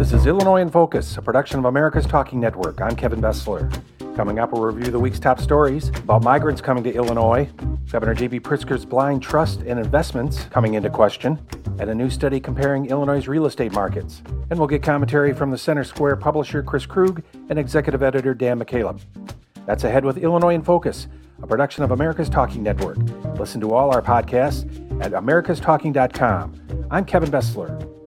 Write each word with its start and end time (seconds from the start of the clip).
This 0.00 0.14
is 0.14 0.26
Illinois 0.26 0.62
in 0.62 0.70
Focus, 0.70 1.18
a 1.18 1.22
production 1.22 1.58
of 1.58 1.66
America's 1.66 2.06
Talking 2.06 2.40
Network. 2.40 2.80
I'm 2.80 2.96
Kevin 2.96 3.20
Bessler. 3.20 3.70
Coming 4.16 4.38
up, 4.38 4.50
we'll 4.50 4.62
review 4.62 4.90
the 4.90 4.98
week's 4.98 5.20
top 5.20 5.38
stories 5.38 5.90
about 5.90 6.24
migrants 6.24 6.62
coming 6.62 6.82
to 6.84 6.94
Illinois, 6.94 7.46
Governor 7.92 8.14
J.B. 8.14 8.40
Pritzker's 8.40 8.86
blind 8.86 9.22
trust 9.22 9.60
and 9.60 9.78
investments 9.78 10.44
coming 10.44 10.72
into 10.72 10.88
question, 10.88 11.38
and 11.78 11.90
a 11.90 11.94
new 11.94 12.08
study 12.08 12.40
comparing 12.40 12.86
Illinois' 12.86 13.28
real 13.28 13.44
estate 13.44 13.72
markets. 13.72 14.22
And 14.48 14.58
we'll 14.58 14.68
get 14.68 14.82
commentary 14.82 15.34
from 15.34 15.50
the 15.50 15.58
Center 15.58 15.84
Square 15.84 16.16
publisher 16.16 16.62
Chris 16.62 16.86
Krug 16.86 17.22
and 17.50 17.58
executive 17.58 18.02
editor 18.02 18.32
Dan 18.32 18.58
McCaleb. 18.58 19.02
That's 19.66 19.84
ahead 19.84 20.06
with 20.06 20.16
Illinois 20.16 20.54
in 20.54 20.62
Focus, 20.62 21.08
a 21.42 21.46
production 21.46 21.84
of 21.84 21.90
America's 21.90 22.30
Talking 22.30 22.62
Network. 22.62 22.96
Listen 23.38 23.60
to 23.60 23.74
all 23.74 23.94
our 23.94 24.00
podcasts 24.00 24.64
at 25.04 25.12
americastalking.com. 25.12 26.86
I'm 26.90 27.04
Kevin 27.04 27.30
Bessler. 27.30 27.99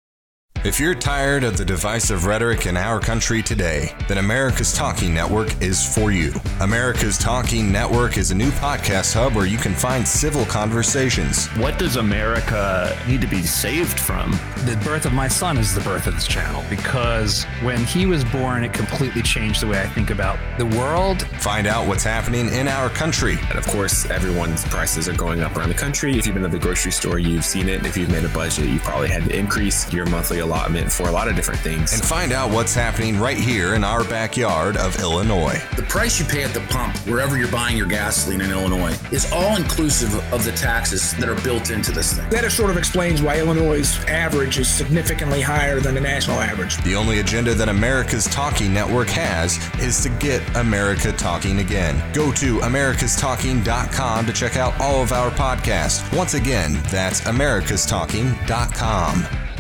If 0.64 0.80
you're 0.80 0.94
tired 0.94 1.44
of 1.44 1.58
the 1.58 1.66
divisive 1.66 2.28
rhetoric 2.28 2.68
in 2.68 2.78
our 2.78 3.00
country 3.00 3.42
today, 3.42 3.96
then 4.08 4.20
America's 4.20 4.72
Talking 4.72 5.12
Network 5.12 5.60
is 5.60 5.84
for 5.96 6.12
you. 6.12 6.32
America's 6.60 7.18
Talking 7.18 7.72
Network 7.72 8.20
is 8.20 8.30
a 8.30 8.36
new 8.36 8.52
podcast 8.52 9.16
hub 9.16 9.34
where 9.34 9.48
you 9.48 9.58
can 9.58 9.74
find 9.74 10.08
civil 10.08 10.46
conversations. 10.46 11.48
What 11.58 11.80
does 11.80 11.96
America 11.96 12.96
need 13.08 13.22
to 13.22 13.28
be 13.28 13.42
saved 13.42 14.00
from? 14.00 14.34
The 14.68 14.80
birth 14.84 15.08
of 15.08 15.14
my 15.14 15.28
son 15.28 15.58
is 15.58 15.74
the 15.74 15.82
birth 15.82 16.06
of 16.06 16.14
this 16.14 16.28
channel 16.28 16.64
because 16.70 17.46
when 17.64 17.84
he 17.84 18.06
was 18.06 18.24
born, 18.24 18.64
it 18.64 18.72
completely 18.72 19.24
changed 19.24 19.64
the 19.64 19.68
way 19.68 19.82
I 19.82 19.88
think 19.88 20.12
about 20.12 20.38
the 20.60 20.68
world. 20.68 21.24
Find 21.40 21.66
out 21.66 21.88
what's 21.88 22.04
happening 22.04 22.54
in 22.54 22.68
our 22.68 22.92
country. 22.92 23.40
And 23.50 23.58
of 23.58 23.66
course, 23.66 24.08
everyone's 24.12 24.64
prices 24.66 25.10
are 25.10 25.16
going 25.16 25.42
up 25.42 25.58
around 25.58 25.70
the 25.70 25.76
country. 25.76 26.20
If 26.20 26.28
you've 26.28 26.36
been 26.36 26.44
to 26.44 26.50
the 26.50 26.60
grocery 26.60 26.92
store, 26.92 27.18
you've 27.18 27.46
seen 27.46 27.68
it. 27.68 27.84
If 27.84 27.98
you've 27.98 28.12
made 28.12 28.26
a 28.26 28.30
budget, 28.30 28.68
you've 28.68 28.84
probably 28.84 29.10
had 29.10 29.24
to 29.24 29.36
increase 29.36 29.92
your 29.92 30.06
monthly 30.06 30.38
allotment 30.52 30.92
for 30.92 31.08
a 31.08 31.12
lot 31.12 31.28
of 31.28 31.36
different 31.36 31.60
things. 31.62 31.94
And 31.94 32.04
find 32.04 32.34
out 32.34 32.52
what's 32.52 32.76
happening 32.76 33.18
right 33.18 33.38
here 33.38 33.76
in 33.76 33.84
our 33.84 34.04
backyard 34.04 34.76
of 34.76 35.00
Illinois. 35.00 35.62
The 35.78 35.84
price 35.84 36.20
you 36.20 36.26
pay 36.26 36.44
at 36.44 36.54
the 36.54 36.60
pump, 36.62 36.98
wherever 37.08 37.38
you're 37.38 37.52
buying 37.52 37.78
your 37.78 37.88
gasoline 37.88 38.42
in 38.42 38.52
Illinois, 38.52 38.98
is 39.12 39.32
all 39.32 39.56
inclusive 39.56 40.14
of 40.34 40.44
the 40.44 40.52
taxes 40.52 41.14
that 41.14 41.30
are 41.30 41.40
built 41.42 41.70
into 41.70 41.92
this 41.92 42.14
thing. 42.14 42.30
That 42.30 42.52
sort 42.52 42.70
of 42.70 42.78
explains 42.78 43.22
why 43.22 43.40
Illinois' 43.40 44.04
average 44.08 44.60
is 44.60 44.68
significantly 44.68 45.40
higher 45.42 45.80
than 45.80 45.96
the 45.96 46.02
national 46.02 46.42
average. 46.42 46.76
The 46.84 46.96
only 46.96 47.20
agenda 47.20 47.54
that 47.54 47.70
America's 47.70 48.26
Talking 48.26 48.74
Network 48.74 49.08
has 49.10 49.58
is 49.80 50.02
to 50.04 50.10
get 50.10 50.42
America 50.58 51.14
talking 51.14 51.60
again. 51.60 52.04
Go 52.14 52.34
to 52.34 52.60
americastalking.com 52.60 54.26
to 54.26 54.34
check 54.34 54.58
out 54.58 54.78
all 54.82 55.02
of 55.02 55.14
our 55.14 55.32
podcasts. 55.32 56.02
Once 56.16 56.34
again, 56.34 56.74
that's 56.90 57.22
americastalking.com. 57.22 59.51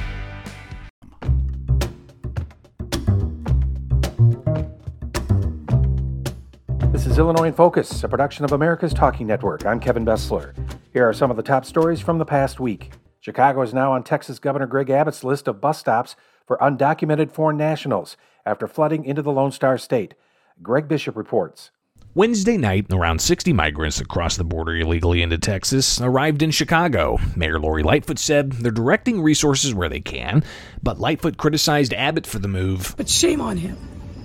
Illinois 7.21 7.49
in 7.49 7.53
Focus, 7.53 8.03
a 8.03 8.09
production 8.09 8.45
of 8.45 8.51
America's 8.51 8.95
Talking 8.95 9.27
Network. 9.27 9.63
I'm 9.63 9.79
Kevin 9.79 10.03
Bessler. 10.03 10.55
Here 10.91 11.07
are 11.07 11.13
some 11.13 11.29
of 11.29 11.37
the 11.37 11.43
top 11.43 11.65
stories 11.65 12.01
from 12.01 12.17
the 12.17 12.25
past 12.25 12.59
week. 12.59 12.93
Chicago 13.19 13.61
is 13.61 13.75
now 13.75 13.91
on 13.93 14.03
Texas 14.03 14.39
Governor 14.39 14.65
Greg 14.65 14.89
Abbott's 14.89 15.23
list 15.23 15.47
of 15.47 15.61
bus 15.61 15.77
stops 15.77 16.15
for 16.47 16.57
undocumented 16.57 17.31
foreign 17.31 17.57
nationals 17.57 18.17
after 18.43 18.67
flooding 18.67 19.05
into 19.05 19.21
the 19.21 19.31
Lone 19.31 19.51
Star 19.51 19.77
State. 19.77 20.15
Greg 20.63 20.87
Bishop 20.87 21.15
reports. 21.15 21.69
Wednesday 22.15 22.57
night, 22.57 22.87
around 22.91 23.21
60 23.21 23.53
migrants 23.53 24.01
across 24.01 24.35
the 24.35 24.43
border 24.43 24.75
illegally 24.77 25.21
into 25.21 25.37
Texas 25.37 26.01
arrived 26.01 26.41
in 26.41 26.49
Chicago. 26.49 27.19
Mayor 27.35 27.59
Lori 27.59 27.83
Lightfoot 27.83 28.17
said 28.17 28.51
they're 28.53 28.71
directing 28.71 29.21
resources 29.21 29.75
where 29.75 29.89
they 29.89 30.01
can, 30.01 30.43
but 30.81 30.99
Lightfoot 30.99 31.37
criticized 31.37 31.93
Abbott 31.93 32.25
for 32.25 32.39
the 32.39 32.47
move. 32.47 32.95
But 32.97 33.07
shame 33.07 33.41
on 33.41 33.57
him. 33.57 33.77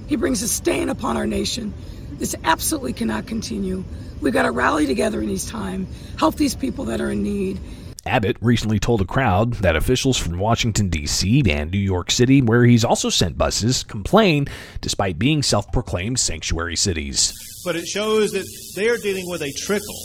He 0.06 0.16
brings 0.16 0.40
a 0.40 0.48
stain 0.48 0.88
upon 0.88 1.18
our 1.18 1.26
nation. 1.26 1.74
This 2.18 2.34
absolutely 2.44 2.92
cannot 2.92 3.26
continue. 3.26 3.84
We've 4.20 4.32
got 4.32 4.42
to 4.42 4.50
rally 4.50 4.86
together 4.86 5.20
in 5.20 5.28
these 5.28 5.44
times, 5.44 5.88
help 6.18 6.36
these 6.36 6.54
people 6.54 6.84
that 6.86 7.00
are 7.00 7.10
in 7.10 7.22
need. 7.22 7.60
Abbott 8.06 8.36
recently 8.40 8.78
told 8.78 9.00
a 9.00 9.04
crowd 9.04 9.54
that 9.54 9.76
officials 9.76 10.16
from 10.16 10.38
Washington, 10.38 10.88
D.C. 10.88 11.42
and 11.50 11.70
New 11.70 11.78
York 11.78 12.10
City, 12.10 12.40
where 12.40 12.64
he's 12.64 12.84
also 12.84 13.10
sent 13.10 13.36
buses, 13.36 13.82
complain 13.82 14.46
despite 14.80 15.18
being 15.18 15.42
self 15.42 15.70
proclaimed 15.72 16.18
sanctuary 16.18 16.76
cities. 16.76 17.34
But 17.64 17.76
it 17.76 17.86
shows 17.86 18.30
that 18.32 18.46
they 18.76 18.88
are 18.88 18.96
dealing 18.98 19.28
with 19.28 19.42
a 19.42 19.52
trickle 19.58 20.00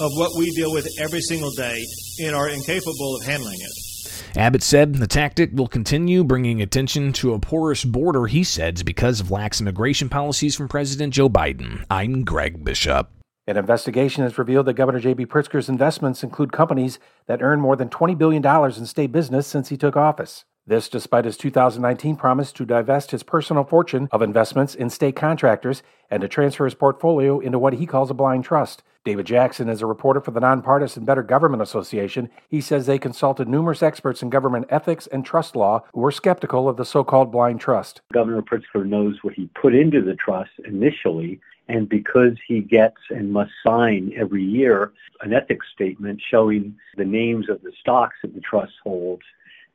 of 0.00 0.12
what 0.16 0.30
we 0.38 0.50
deal 0.52 0.72
with 0.72 0.88
every 1.00 1.20
single 1.20 1.50
day 1.50 1.84
and 2.20 2.34
are 2.34 2.48
incapable 2.48 3.16
of 3.16 3.24
handling 3.24 3.58
it. 3.60 3.91
Abbott 4.36 4.62
said 4.62 4.94
the 4.94 5.06
tactic 5.06 5.50
will 5.52 5.68
continue 5.68 6.24
bringing 6.24 6.62
attention 6.62 7.12
to 7.14 7.34
a 7.34 7.38
porous 7.38 7.84
border, 7.84 8.26
he 8.26 8.42
says, 8.42 8.82
because 8.82 9.20
of 9.20 9.30
lax 9.30 9.60
immigration 9.60 10.08
policies 10.08 10.56
from 10.56 10.68
President 10.68 11.12
Joe 11.12 11.28
Biden. 11.28 11.84
I'm 11.90 12.24
Greg 12.24 12.64
Bishop. 12.64 13.10
An 13.46 13.58
investigation 13.58 14.22
has 14.22 14.38
revealed 14.38 14.66
that 14.66 14.74
Governor 14.74 15.00
J.B. 15.00 15.26
Pritzker's 15.26 15.68
investments 15.68 16.22
include 16.22 16.50
companies 16.50 16.98
that 17.26 17.42
earned 17.42 17.60
more 17.60 17.76
than 17.76 17.90
$20 17.90 18.16
billion 18.16 18.46
in 18.46 18.86
state 18.86 19.12
business 19.12 19.46
since 19.46 19.68
he 19.68 19.76
took 19.76 19.96
office. 19.96 20.46
This 20.66 20.88
despite 20.88 21.26
his 21.26 21.36
2019 21.36 22.16
promise 22.16 22.52
to 22.52 22.64
divest 22.64 23.10
his 23.10 23.24
personal 23.24 23.64
fortune 23.64 24.08
of 24.12 24.22
investments 24.22 24.74
in 24.74 24.88
state 24.88 25.16
contractors 25.16 25.82
and 26.08 26.22
to 26.22 26.28
transfer 26.28 26.64
his 26.64 26.74
portfolio 26.74 27.38
into 27.40 27.58
what 27.58 27.74
he 27.74 27.84
calls 27.84 28.10
a 28.10 28.14
blind 28.14 28.44
trust. 28.44 28.82
David 29.04 29.26
Jackson 29.26 29.68
is 29.68 29.82
a 29.82 29.86
reporter 29.86 30.20
for 30.20 30.30
the 30.30 30.38
nonpartisan 30.38 31.04
Better 31.04 31.24
Government 31.24 31.60
Association. 31.60 32.30
He 32.48 32.60
says 32.60 32.86
they 32.86 33.00
consulted 33.00 33.48
numerous 33.48 33.82
experts 33.82 34.22
in 34.22 34.30
government 34.30 34.66
ethics 34.70 35.08
and 35.08 35.24
trust 35.24 35.56
law 35.56 35.82
who 35.92 36.00
were 36.00 36.12
skeptical 36.12 36.68
of 36.68 36.76
the 36.76 36.84
so 36.84 37.02
called 37.02 37.32
blind 37.32 37.60
trust. 37.60 38.00
Governor 38.12 38.42
Pritzker 38.42 38.86
knows 38.86 39.18
what 39.22 39.34
he 39.34 39.48
put 39.60 39.74
into 39.74 40.02
the 40.02 40.14
trust 40.14 40.52
initially, 40.64 41.40
and 41.66 41.88
because 41.88 42.34
he 42.46 42.60
gets 42.60 42.98
and 43.10 43.32
must 43.32 43.50
sign 43.66 44.12
every 44.16 44.44
year 44.44 44.92
an 45.20 45.32
ethics 45.32 45.66
statement 45.74 46.22
showing 46.30 46.76
the 46.96 47.04
names 47.04 47.48
of 47.48 47.60
the 47.62 47.72
stocks 47.80 48.14
that 48.22 48.34
the 48.34 48.40
trust 48.40 48.74
holds, 48.84 49.24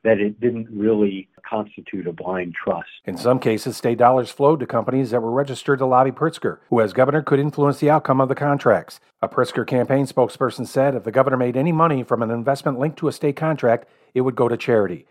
that 0.04 0.20
it 0.20 0.40
didn't 0.40 0.68
really 0.70 1.28
constitute 1.48 2.06
a 2.06 2.12
blind 2.12 2.54
trust. 2.54 2.88
In 3.04 3.16
some 3.16 3.38
cases, 3.38 3.76
state 3.76 3.98
dollars 3.98 4.30
flowed 4.30 4.60
to 4.60 4.66
companies 4.66 5.10
that 5.10 5.20
were 5.20 5.30
registered 5.30 5.78
to 5.80 5.86
lobby 5.86 6.10
Pritzker, 6.10 6.58
who 6.70 6.80
as 6.80 6.92
governor 6.92 7.22
could 7.22 7.40
influence 7.40 7.78
the 7.78 7.90
outcome 7.90 8.20
of 8.20 8.28
the 8.28 8.34
contracts. 8.34 9.00
A 9.20 9.28
Pritzker 9.28 9.66
campaign 9.66 10.06
spokesperson 10.06 10.66
said 10.66 10.94
if 10.94 11.04
the 11.04 11.10
governor 11.10 11.36
made 11.36 11.56
any 11.56 11.72
money 11.72 12.02
from 12.02 12.22
an 12.22 12.30
investment 12.30 12.78
linked 12.78 12.98
to 12.98 13.08
a 13.08 13.12
state 13.12 13.36
contract, 13.36 13.88
it 14.14 14.20
would 14.20 14.36
go 14.36 14.48
to 14.48 14.56
charity. 14.56 15.06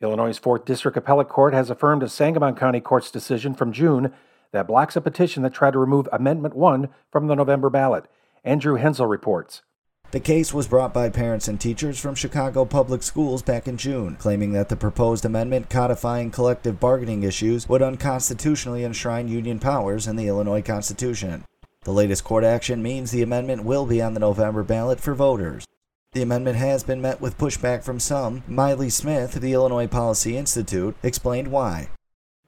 Illinois' 0.00 0.38
4th 0.38 0.64
District 0.64 0.96
Appellate 0.96 1.28
Court 1.28 1.54
has 1.54 1.70
affirmed 1.70 2.02
a 2.02 2.08
Sangamon 2.08 2.54
County 2.54 2.80
Court's 2.80 3.10
decision 3.10 3.54
from 3.54 3.72
June 3.72 4.12
that 4.52 4.68
blocks 4.68 4.96
a 4.96 5.00
petition 5.00 5.42
that 5.42 5.54
tried 5.54 5.72
to 5.72 5.78
remove 5.78 6.08
Amendment 6.12 6.54
1 6.54 6.88
from 7.10 7.26
the 7.26 7.34
November 7.34 7.70
ballot. 7.70 8.06
Andrew 8.44 8.76
Hensel 8.76 9.06
reports. 9.06 9.62
The 10.10 10.20
case 10.20 10.54
was 10.54 10.68
brought 10.68 10.94
by 10.94 11.08
parents 11.08 11.48
and 11.48 11.60
teachers 11.60 11.98
from 11.98 12.14
Chicago 12.14 12.64
public 12.64 13.02
schools 13.02 13.42
back 13.42 13.66
in 13.66 13.76
June, 13.76 14.16
claiming 14.16 14.52
that 14.52 14.68
the 14.68 14.76
proposed 14.76 15.24
amendment 15.24 15.68
codifying 15.68 16.30
collective 16.30 16.78
bargaining 16.78 17.24
issues 17.24 17.68
would 17.68 17.82
unconstitutionally 17.82 18.84
enshrine 18.84 19.26
union 19.26 19.58
powers 19.58 20.06
in 20.06 20.14
the 20.14 20.28
Illinois 20.28 20.62
Constitution. 20.62 21.44
The 21.82 21.92
latest 21.92 22.24
court 22.24 22.44
action 22.44 22.82
means 22.82 23.10
the 23.10 23.22
amendment 23.22 23.64
will 23.64 23.86
be 23.86 24.00
on 24.00 24.14
the 24.14 24.20
November 24.20 24.62
ballot 24.62 25.00
for 25.00 25.14
voters. 25.14 25.66
The 26.12 26.22
amendment 26.22 26.56
has 26.56 26.84
been 26.84 27.02
met 27.02 27.20
with 27.20 27.36
pushback 27.36 27.82
from 27.82 27.98
some. 27.98 28.42
Mailee 28.48 28.92
Smith 28.92 29.32
the 29.32 29.52
Illinois 29.52 29.88
Policy 29.88 30.36
Institute 30.36 30.94
explained 31.02 31.48
why. 31.48 31.88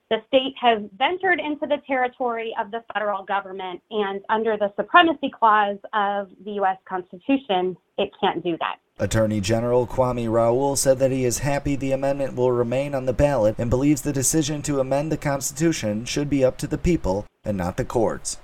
The 0.09 0.19
state 0.29 0.55
has 0.61 0.83
ventured 0.97 1.41
into 1.41 1.67
the 1.67 1.79
territory 1.85 2.55
of 2.61 2.71
the 2.71 2.85
federal 2.95 3.25
government, 3.25 3.83
and 3.91 4.21
under 4.29 4.57
the 4.57 4.73
supremacy 4.77 5.33
clause 5.37 5.79
of 5.93 6.29
the 6.45 6.53
U.S. 6.53 6.77
Constitution, 6.89 7.77
it 7.99 8.11
can't 8.21 8.43
do 8.45 8.57
that. 8.61 8.77
Attorney 8.99 9.41
General 9.41 9.85
Kwame 9.85 10.31
Raoul 10.31 10.77
said 10.77 11.01
that 11.01 11.11
he 11.11 11.25
is 11.25 11.41
happy 11.41 11.75
the 11.75 11.91
amendment 11.91 12.37
will 12.37 12.53
remain 12.53 12.95
on 12.95 13.07
the 13.07 13.13
ballot 13.13 13.57
and 13.59 13.69
believes 13.69 14.03
the 14.03 14.13
decision 14.13 14.63
to 14.63 14.79
amend 14.79 15.11
the 15.11 15.17
Constitution 15.17 16.05
should 16.05 16.31
be 16.31 16.45
up 16.45 16.57
to 16.59 16.69
the 16.69 16.79
people 16.79 17.27
and 17.45 17.57
not 17.57 17.77
the 17.77 17.85
courts. 17.85 18.39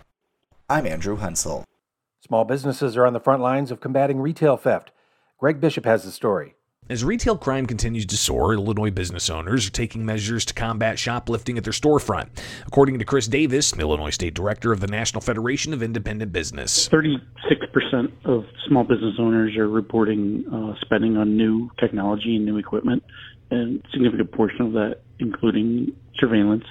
I'm 0.68 0.84
Andrew 0.84 1.16
Hensel. 1.16 1.64
Small 2.20 2.44
businesses 2.44 2.96
are 2.96 3.06
on 3.06 3.12
the 3.12 3.20
front 3.20 3.40
lines 3.40 3.70
of 3.70 3.80
combating 3.80 4.20
retail 4.20 4.56
theft. 4.56 4.90
Greg 5.38 5.60
Bishop 5.60 5.84
has 5.84 6.02
the 6.02 6.10
story. 6.10 6.54
As 6.92 7.02
retail 7.02 7.38
crime 7.38 7.64
continues 7.64 8.04
to 8.04 8.18
soar, 8.18 8.52
Illinois 8.52 8.90
business 8.90 9.30
owners 9.30 9.66
are 9.66 9.70
taking 9.70 10.04
measures 10.04 10.44
to 10.44 10.52
combat 10.52 10.98
shoplifting 10.98 11.56
at 11.56 11.64
their 11.64 11.72
storefront. 11.72 12.28
According 12.66 12.98
to 12.98 13.06
Chris 13.06 13.26
Davis, 13.26 13.72
Illinois 13.72 14.10
State 14.10 14.34
Director 14.34 14.72
of 14.72 14.80
the 14.80 14.86
National 14.86 15.22
Federation 15.22 15.72
of 15.72 15.82
Independent 15.82 16.32
Business. 16.32 16.90
36% 16.90 18.12
of 18.26 18.44
small 18.68 18.84
business 18.84 19.14
owners 19.18 19.56
are 19.56 19.70
reporting 19.70 20.44
uh, 20.52 20.78
spending 20.82 21.16
on 21.16 21.34
new 21.34 21.70
technology 21.80 22.36
and 22.36 22.44
new 22.44 22.58
equipment, 22.58 23.02
and 23.50 23.82
a 23.82 23.90
significant 23.90 24.30
portion 24.30 24.60
of 24.60 24.72
that, 24.72 25.00
including 25.18 25.96
surveillance 26.18 26.66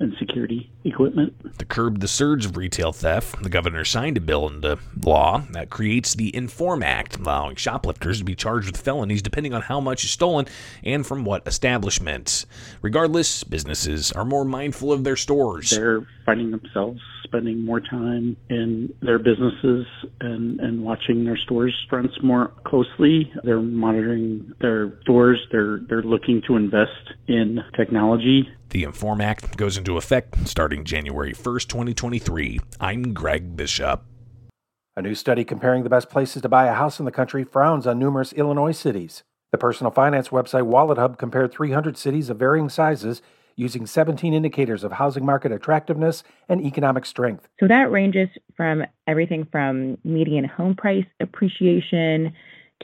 and 0.00 0.14
security 0.18 0.70
equipment. 0.84 1.34
To 1.58 1.64
curb 1.64 2.00
the 2.00 2.08
surge 2.08 2.44
of 2.44 2.56
retail 2.56 2.92
theft, 2.92 3.42
the 3.42 3.48
governor 3.48 3.84
signed 3.84 4.16
a 4.16 4.20
bill 4.20 4.48
into 4.48 4.78
law 5.04 5.44
that 5.50 5.70
creates 5.70 6.14
the 6.14 6.34
Inform 6.34 6.82
Act, 6.82 7.18
allowing 7.18 7.56
shoplifters 7.56 8.18
to 8.18 8.24
be 8.24 8.34
charged 8.34 8.66
with 8.66 8.80
felonies 8.80 9.22
depending 9.22 9.54
on 9.54 9.62
how 9.62 9.80
much 9.80 10.04
is 10.04 10.10
stolen 10.10 10.46
and 10.82 11.06
from 11.06 11.24
what 11.24 11.46
establishment. 11.46 12.46
Regardless, 12.82 13.44
businesses 13.44 14.12
are 14.12 14.24
more 14.24 14.44
mindful 14.44 14.92
of 14.92 15.04
their 15.04 15.16
stores. 15.16 15.70
They're 15.70 16.06
finding 16.26 16.50
themselves 16.50 17.00
spending 17.24 17.64
more 17.64 17.80
time 17.80 18.36
in 18.48 18.94
their 19.02 19.18
businesses 19.18 19.86
and, 20.20 20.60
and 20.60 20.84
watching 20.84 21.24
their 21.24 21.36
stores 21.36 21.74
fronts 21.90 22.14
more 22.22 22.52
closely. 22.64 23.32
They're 23.42 23.60
monitoring 23.60 24.52
their 24.60 25.00
stores. 25.02 25.40
They're 25.50 25.80
they're 25.88 26.02
looking 26.02 26.42
to 26.46 26.56
invest 26.56 27.12
in 27.26 27.58
technology. 27.76 28.48
The 28.74 28.82
Inform 28.82 29.20
Act 29.20 29.56
goes 29.56 29.78
into 29.78 29.98
effect 29.98 30.48
starting 30.48 30.82
January 30.82 31.32
1st, 31.32 31.68
2023. 31.68 32.58
I'm 32.80 33.14
Greg 33.14 33.56
Bishop. 33.56 34.02
A 34.96 35.02
new 35.02 35.14
study 35.14 35.44
comparing 35.44 35.84
the 35.84 35.88
best 35.88 36.10
places 36.10 36.42
to 36.42 36.48
buy 36.48 36.66
a 36.66 36.74
house 36.74 36.98
in 36.98 37.04
the 37.04 37.12
country 37.12 37.44
frowns 37.44 37.86
on 37.86 38.00
numerous 38.00 38.32
Illinois 38.32 38.72
cities. 38.72 39.22
The 39.52 39.58
personal 39.58 39.92
finance 39.92 40.30
website 40.30 40.68
WalletHub 40.68 41.18
compared 41.18 41.52
300 41.52 41.96
cities 41.96 42.28
of 42.28 42.40
varying 42.40 42.68
sizes 42.68 43.22
using 43.54 43.86
17 43.86 44.34
indicators 44.34 44.82
of 44.82 44.90
housing 44.90 45.24
market 45.24 45.52
attractiveness 45.52 46.24
and 46.48 46.60
economic 46.60 47.06
strength. 47.06 47.48
So 47.60 47.68
that 47.68 47.92
ranges 47.92 48.28
from 48.56 48.82
everything 49.06 49.46
from 49.52 49.98
median 50.02 50.46
home 50.46 50.74
price 50.74 51.06
appreciation 51.20 52.32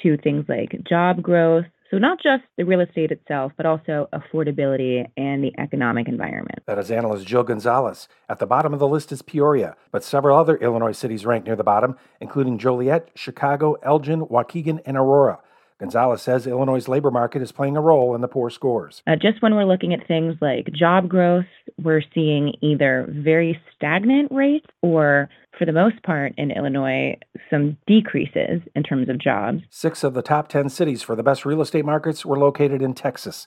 to 0.03 0.17
things 0.19 0.45
like 0.49 0.85
job 0.89 1.21
growth. 1.21 1.67
So, 1.91 1.99
not 1.99 2.23
just 2.23 2.45
the 2.57 2.65
real 2.65 2.81
estate 2.81 3.11
itself, 3.11 3.51
but 3.57 3.67
also 3.67 4.09
affordability 4.13 5.05
and 5.17 5.43
the 5.43 5.53
economic 5.59 6.07
environment. 6.07 6.61
That 6.67 6.79
is 6.79 6.89
analyst 6.89 7.27
Jill 7.27 7.43
Gonzalez. 7.43 8.07
At 8.29 8.39
the 8.39 8.47
bottom 8.47 8.73
of 8.73 8.79
the 8.79 8.87
list 8.87 9.11
is 9.11 9.23
Peoria, 9.23 9.75
but 9.91 10.05
several 10.05 10.39
other 10.39 10.57
Illinois 10.59 10.93
cities 10.93 11.27
rank 11.27 11.47
near 11.47 11.57
the 11.57 11.65
bottom, 11.65 11.97
including 12.21 12.59
Joliet, 12.59 13.11
Chicago, 13.17 13.75
Elgin, 13.83 14.21
Waukegan, 14.27 14.81
and 14.87 14.97
Aurora. 14.97 15.41
Gonzalez 15.81 16.21
says 16.21 16.47
Illinois' 16.47 16.87
labor 16.88 17.11
market 17.11 17.41
is 17.41 17.53
playing 17.53 17.75
a 17.75 17.81
role 17.81 18.15
in 18.15 18.21
the 18.21 18.29
poor 18.29 18.50
scores. 18.50 19.03
Uh, 19.06 19.17
just 19.17 19.41
when 19.41 19.55
we're 19.55 19.65
looking 19.65 19.94
at 19.94 20.06
things 20.06 20.37
like 20.43 20.71
job 20.73 21.09
growth, 21.09 21.47
we're 21.82 22.03
seeing 22.15 22.55
either 22.61 23.06
very 23.09 23.59
stagnant 23.75 24.31
rates 24.31 24.67
or, 24.82 25.31
for 25.59 25.65
the 25.65 25.73
most 25.73 26.03
part 26.03 26.35
in 26.37 26.50
Illinois, 26.50 27.17
some 27.49 27.79
decreases 27.87 28.61
in 28.77 28.82
terms 28.82 29.09
of 29.09 29.19
jobs. 29.19 29.62
Six 29.71 30.05
of 30.05 30.12
the 30.12 30.21
top 30.21 30.49
10 30.49 30.69
cities 30.69 31.00
for 31.00 31.17
the 31.17 31.23
best 31.23 31.47
real 31.47 31.62
estate 31.62 31.87
markets 31.87 32.27
were 32.27 32.38
located 32.38 32.82
in 32.82 32.93
Texas. 32.93 33.47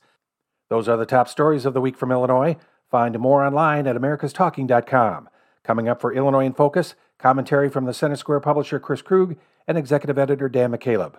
Those 0.71 0.89
are 0.89 0.97
the 0.97 1.05
top 1.05 1.27
stories 1.27 1.65
of 1.65 1.75
the 1.75 1.81
week 1.81 1.95
from 1.95 2.11
Illinois. 2.11 2.57
Find 2.89 3.17
more 3.19 3.45
online 3.45 3.85
at 3.85 3.95
americastalking.com. 3.95 5.29
Coming 5.63 5.87
up 5.87 6.01
for 6.01 6.11
Illinois 6.11 6.45
in 6.45 6.53
Focus, 6.53 6.95
commentary 7.19 7.69
from 7.69 7.85
the 7.85 7.93
Center 7.93 8.15
Square 8.15 8.39
publisher 8.39 8.79
Chris 8.79 9.03
Krug 9.03 9.37
and 9.67 9.77
executive 9.77 10.17
editor 10.17 10.49
Dan 10.49 10.71
McCaleb. 10.71 11.13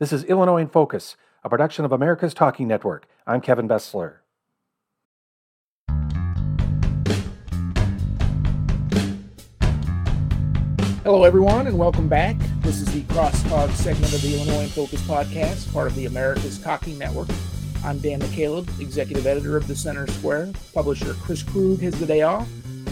This 0.00 0.14
is 0.14 0.24
Illinois 0.24 0.62
in 0.62 0.68
Focus, 0.68 1.18
a 1.44 1.50
production 1.50 1.84
of 1.84 1.92
America's 1.92 2.32
Talking 2.32 2.66
Network. 2.66 3.06
I'm 3.26 3.42
Kevin 3.42 3.68
Bessler. 3.68 4.20
Hello, 11.04 11.24
everyone, 11.24 11.66
and 11.66 11.78
welcome 11.78 12.08
back. 12.08 12.36
This 12.60 12.80
is 12.80 12.90
the 12.94 13.02
Crosstalk 13.12 13.70
segment 13.72 14.14
of 14.14 14.22
the 14.22 14.36
Illinois 14.36 14.62
in 14.62 14.68
Focus 14.70 15.02
podcast, 15.02 15.70
part 15.70 15.86
of 15.86 15.94
the 15.96 16.06
America's 16.06 16.58
Talking 16.58 16.96
Network. 16.96 17.28
I'm 17.84 17.98
Dan 17.98 18.20
McCaleb, 18.20 18.80
executive 18.80 19.26
editor 19.26 19.58
of 19.58 19.68
the 19.68 19.76
Center 19.76 20.06
Square. 20.06 20.52
Publisher 20.72 21.12
Chris 21.12 21.42
Krug 21.42 21.80
has 21.80 22.00
the 22.00 22.06
day 22.06 22.22
off. 22.22 22.48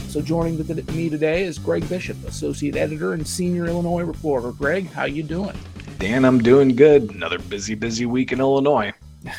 So 0.08 0.20
joining 0.20 0.58
me 0.58 1.08
today 1.08 1.44
is 1.44 1.58
Greg 1.58 1.88
Bishop, 1.88 2.22
associate 2.28 2.76
editor 2.76 3.14
and 3.14 3.26
senior 3.26 3.64
Illinois 3.64 4.02
reporter. 4.02 4.52
Greg, 4.52 4.88
how 4.88 5.06
you 5.06 5.22
doing? 5.22 5.56
Dan, 5.98 6.24
I'm 6.24 6.38
doing 6.38 6.76
good. 6.76 7.10
Another 7.10 7.40
busy, 7.40 7.74
busy 7.74 8.06
week 8.06 8.30
in 8.30 8.38
Illinois. 8.38 8.92
you 9.24 9.30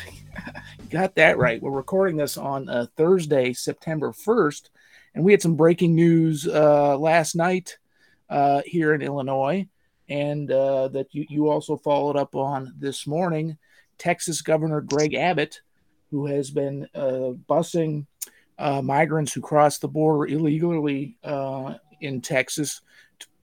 got 0.90 1.14
that 1.14 1.38
right. 1.38 1.60
We're 1.62 1.70
recording 1.70 2.18
this 2.18 2.36
on 2.36 2.68
uh, 2.68 2.84
Thursday, 2.98 3.54
September 3.54 4.12
1st, 4.12 4.68
and 5.14 5.24
we 5.24 5.32
had 5.32 5.40
some 5.40 5.56
breaking 5.56 5.94
news 5.94 6.46
uh, 6.46 6.98
last 6.98 7.34
night 7.34 7.78
uh, 8.28 8.60
here 8.66 8.92
in 8.92 9.00
Illinois, 9.00 9.66
and 10.10 10.52
uh, 10.52 10.88
that 10.88 11.06
you, 11.12 11.24
you 11.30 11.48
also 11.48 11.78
followed 11.78 12.16
up 12.16 12.34
on 12.34 12.74
this 12.78 13.06
morning. 13.06 13.56
Texas 13.96 14.42
Governor 14.42 14.82
Greg 14.82 15.14
Abbott, 15.14 15.62
who 16.10 16.26
has 16.26 16.50
been 16.50 16.86
uh, 16.94 17.32
busing 17.48 18.04
uh, 18.58 18.82
migrants 18.82 19.32
who 19.32 19.40
cross 19.40 19.78
the 19.78 19.88
border 19.88 20.30
illegally 20.30 21.16
in 22.02 22.20
Texas 22.20 22.82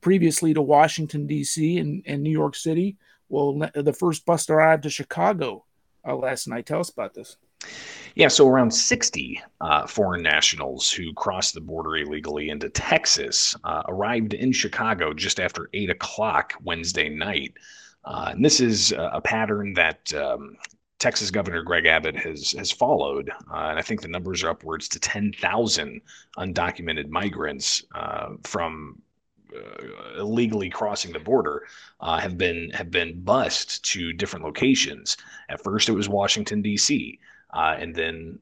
previously 0.02 0.54
to 0.54 0.62
Washington, 0.62 1.26
D.C. 1.26 1.80
and, 1.80 2.04
and 2.06 2.22
New 2.22 2.30
York 2.30 2.56
City 2.56 2.96
well, 3.30 3.70
the 3.74 3.94
first 3.94 4.26
bus 4.26 4.50
arrived 4.50 4.84
to 4.84 4.90
Chicago 4.90 5.66
uh, 6.08 6.16
last 6.16 6.48
night. 6.48 6.66
Tell 6.66 6.80
us 6.80 6.90
about 6.90 7.14
this. 7.14 7.38
Yeah, 8.16 8.28
so 8.30 8.48
around 8.48 8.72
60 8.72 9.42
uh, 9.62 9.88
foreign 9.88 10.24
nationals 10.24 10.92
who 10.92 11.14
crossed 11.14 11.54
the 11.54 11.62
border 11.62 11.98
illegally 11.98 12.50
into 12.50 12.70
Texas 12.70 13.56
uh, 13.64 13.84
arrived 13.88 14.34
in 14.34 14.52
Chicago 14.52 15.14
just 15.14 15.40
after 15.40 15.70
8 15.74 15.90
o'clock 15.90 16.54
Wednesday 16.64 17.10
night. 17.10 17.54
Uh, 18.06 18.30
and 18.32 18.46
this 18.46 18.60
is 18.60 18.94
a 18.94 19.20
pattern 19.20 19.74
that 19.74 20.14
um, 20.14 20.56
Texas 21.00 21.30
Governor 21.30 21.62
Greg 21.62 21.86
Abbott 21.86 22.16
has 22.16 22.54
has 22.54 22.72
followed, 22.72 23.30
uh, 23.30 23.68
and 23.70 23.78
I 23.78 23.82
think 23.82 24.02
the 24.02 24.08
numbers 24.08 24.44
are 24.44 24.50
upwards 24.50 24.88
to 24.90 25.00
10,000 25.00 26.02
undocumented 26.38 27.10
migrants 27.10 27.84
uh, 27.94 28.30
from 28.44 29.02
uh, 29.56 30.20
illegally 30.20 30.70
crossing 30.70 31.14
the 31.14 31.20
border 31.20 31.64
uh, 32.00 32.20
have 32.20 32.38
been 32.38 32.70
have 32.72 32.92
been 32.92 33.22
bussed 33.22 33.84
to 33.92 34.14
different 34.14 34.46
locations. 34.46 35.18
At 35.50 35.64
first, 35.64 35.90
it 35.90 35.94
was 35.94 36.10
Washington 36.10 36.62
D.C., 36.62 37.20
uh, 37.54 37.76
and 37.80 37.96
then 37.96 38.40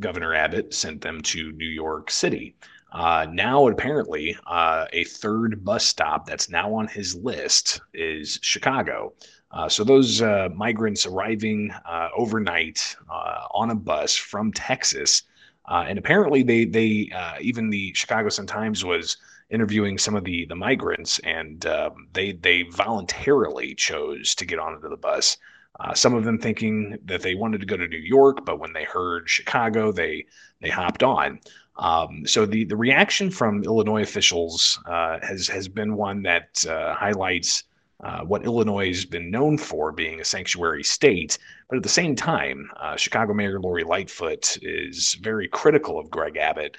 Governor 0.00 0.34
Abbott 0.34 0.74
sent 0.74 1.00
them 1.00 1.20
to 1.22 1.52
New 1.52 1.68
York 1.68 2.10
City. 2.10 2.56
Uh, 2.92 3.26
now, 3.30 3.66
apparently, 3.68 4.36
uh, 4.46 4.86
a 4.92 5.04
third 5.04 5.64
bus 5.64 5.84
stop 5.84 6.26
that's 6.26 6.48
now 6.48 6.72
on 6.72 6.86
his 6.86 7.14
list 7.14 7.80
is 7.92 8.38
Chicago. 8.42 9.12
Uh, 9.50 9.68
so 9.68 9.84
those 9.84 10.22
migrants 10.54 11.06
arriving 11.06 11.72
overnight 12.16 12.96
on 13.08 13.70
a 13.70 13.74
bus 13.74 14.14
from 14.14 14.52
Texas, 14.52 15.22
and 15.66 15.98
apparently 15.98 16.42
they 16.42 16.64
they 16.64 17.10
even 17.40 17.70
the 17.70 17.92
Chicago 17.94 18.28
Sun 18.28 18.46
Times 18.46 18.84
was 18.84 19.16
interviewing 19.50 19.98
some 19.98 20.16
of 20.16 20.24
the 20.24 20.46
the 20.46 20.56
migrants, 20.56 21.18
and 21.20 21.64
um, 21.66 22.08
they 22.12 22.32
they 22.32 22.62
voluntarily 22.62 23.74
chose 23.74 24.34
to 24.36 24.44
get 24.44 24.58
onto 24.58 24.88
the 24.88 24.96
bus. 24.96 25.36
Uh, 25.78 25.92
some 25.92 26.14
of 26.14 26.24
them 26.24 26.38
thinking 26.38 26.96
that 27.04 27.20
they 27.20 27.34
wanted 27.34 27.60
to 27.60 27.66
go 27.66 27.76
to 27.76 27.86
New 27.86 27.98
York, 27.98 28.44
but 28.46 28.58
when 28.58 28.72
they 28.72 28.84
heard 28.84 29.28
Chicago, 29.28 29.92
they 29.92 30.24
they 30.60 30.70
hopped 30.70 31.02
on. 31.02 31.38
Um, 31.76 32.26
so 32.26 32.46
the 32.46 32.64
the 32.64 32.76
reaction 32.76 33.30
from 33.30 33.62
Illinois 33.64 34.02
officials 34.02 34.80
uh, 34.86 35.18
has 35.22 35.46
has 35.48 35.68
been 35.68 35.96
one 35.96 36.22
that 36.22 36.64
uh, 36.66 36.94
highlights 36.94 37.64
uh, 38.02 38.20
what 38.20 38.44
Illinois 38.44 38.88
has 38.88 39.04
been 39.04 39.30
known 39.30 39.58
for, 39.58 39.92
being 39.92 40.20
a 40.20 40.24
sanctuary 40.24 40.82
state. 40.84 41.38
But 41.68 41.76
at 41.76 41.82
the 41.82 41.88
same 41.88 42.14
time, 42.14 42.70
uh, 42.78 42.96
Chicago 42.96 43.34
Mayor 43.34 43.60
Lori 43.60 43.84
Lightfoot 43.84 44.58
is 44.62 45.14
very 45.14 45.48
critical 45.48 45.98
of 45.98 46.10
Greg 46.10 46.36
Abbott. 46.36 46.76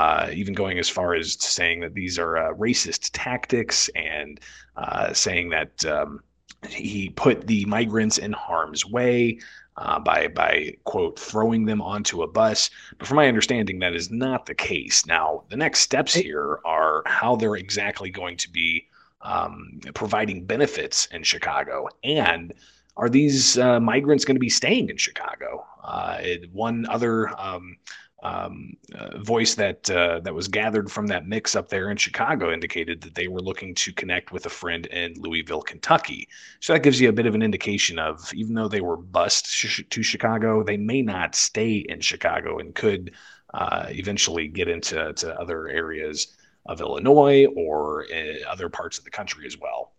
Uh, 0.00 0.30
even 0.32 0.54
going 0.54 0.78
as 0.78 0.88
far 0.88 1.12
as 1.14 1.34
saying 1.40 1.80
that 1.80 1.92
these 1.92 2.18
are 2.18 2.38
uh, 2.38 2.54
racist 2.54 3.10
tactics 3.12 3.90
and 3.94 4.40
uh, 4.76 5.12
saying 5.12 5.50
that 5.50 5.84
um, 5.84 6.22
he 6.70 7.10
put 7.10 7.46
the 7.46 7.66
migrants 7.66 8.16
in 8.16 8.32
harm's 8.32 8.86
way 8.86 9.38
uh, 9.76 9.98
by 9.98 10.26
by 10.28 10.74
quote 10.84 11.18
throwing 11.18 11.66
them 11.66 11.82
onto 11.82 12.22
a 12.22 12.26
bus. 12.26 12.70
But 12.96 13.08
from 13.08 13.16
my 13.16 13.28
understanding, 13.28 13.78
that 13.80 13.94
is 13.94 14.10
not 14.10 14.46
the 14.46 14.54
case. 14.54 15.04
Now, 15.04 15.44
the 15.50 15.56
next 15.56 15.80
steps 15.80 16.14
here 16.14 16.60
are 16.64 17.02
how 17.04 17.36
they're 17.36 17.56
exactly 17.56 18.08
going 18.08 18.38
to 18.38 18.50
be 18.50 18.88
um, 19.20 19.80
providing 19.92 20.46
benefits 20.46 21.08
in 21.12 21.24
Chicago 21.24 21.88
and 22.02 22.54
are 22.96 23.10
these 23.10 23.58
uh, 23.58 23.80
migrants 23.80 24.24
going 24.24 24.36
to 24.36 24.40
be 24.40 24.48
staying 24.48 24.88
in 24.88 24.96
Chicago? 24.96 25.66
Uh, 25.84 26.18
one 26.52 26.86
other 26.86 27.28
um, 27.38 27.76
um, 28.22 28.74
uh, 28.94 29.18
voice 29.18 29.54
that 29.54 29.88
uh, 29.90 30.20
that 30.20 30.34
was 30.34 30.48
gathered 30.48 30.90
from 30.90 31.06
that 31.06 31.26
mix 31.26 31.56
up 31.56 31.68
there 31.68 31.90
in 31.90 31.96
Chicago 31.96 32.52
indicated 32.52 33.00
that 33.00 33.14
they 33.14 33.28
were 33.28 33.40
looking 33.40 33.74
to 33.76 33.92
connect 33.92 34.32
with 34.32 34.46
a 34.46 34.50
friend 34.50 34.86
in 34.86 35.14
Louisville, 35.16 35.62
Kentucky. 35.62 36.28
So 36.60 36.72
that 36.72 36.82
gives 36.82 37.00
you 37.00 37.08
a 37.08 37.12
bit 37.12 37.26
of 37.26 37.34
an 37.34 37.42
indication 37.42 37.98
of 37.98 38.32
even 38.34 38.54
though 38.54 38.68
they 38.68 38.82
were 38.82 38.96
bused 38.96 39.46
sh- 39.46 39.82
to 39.88 40.02
Chicago, 40.02 40.62
they 40.62 40.76
may 40.76 41.02
not 41.02 41.34
stay 41.34 41.76
in 41.88 42.00
Chicago 42.00 42.58
and 42.58 42.74
could 42.74 43.12
uh, 43.54 43.86
eventually 43.88 44.48
get 44.48 44.68
into 44.68 45.12
to 45.12 45.40
other 45.40 45.68
areas 45.68 46.36
of 46.66 46.80
Illinois 46.80 47.46
or 47.56 48.06
uh, 48.12 48.48
other 48.48 48.68
parts 48.68 48.98
of 48.98 49.04
the 49.04 49.10
country 49.10 49.46
as 49.46 49.58
well. 49.58 49.92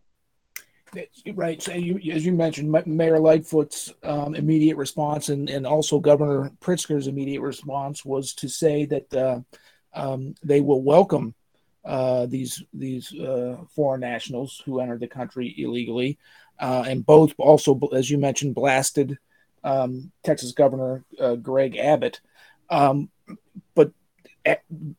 Right. 1.34 1.62
So, 1.62 1.74
you, 1.74 2.12
as 2.12 2.26
you 2.26 2.34
mentioned, 2.34 2.70
Mayor 2.86 3.20
Lightfoot's 3.20 3.94
um, 4.04 4.36
immediate 4.36 4.76
response 4.76 5.30
and, 5.30 5.50
and 5.50 5.66
also 5.66 6.00
Governor 6.00 6.52
Pritzker's 6.60 7.08
immediate 7.08 7.42
response 7.42 8.04
was 8.04 8.34
to 8.36 8.50
say 8.50 8.86
that 8.86 9.14
uh, 9.14 9.40
um, 9.94 10.36
they 10.44 10.60
will 10.60 10.82
welcome 10.82 11.34
uh, 11.86 12.26
these 12.26 12.64
these 12.74 13.14
uh, 13.18 13.58
foreign 13.74 14.02
nationals 14.02 14.62
who 14.66 14.80
entered 14.82 15.00
the 15.00 15.08
country 15.08 15.56
illegally, 15.58 16.18
uh, 16.60 16.84
and 16.88 17.06
both 17.06 17.34
also, 17.38 17.80
as 17.94 18.10
you 18.10 18.18
mentioned, 18.18 18.54
blasted 18.54 19.18
um, 19.64 20.12
Texas 20.24 20.52
Governor 20.52 21.06
uh, 21.20 21.36
Greg 21.36 21.78
Abbott. 21.78 22.20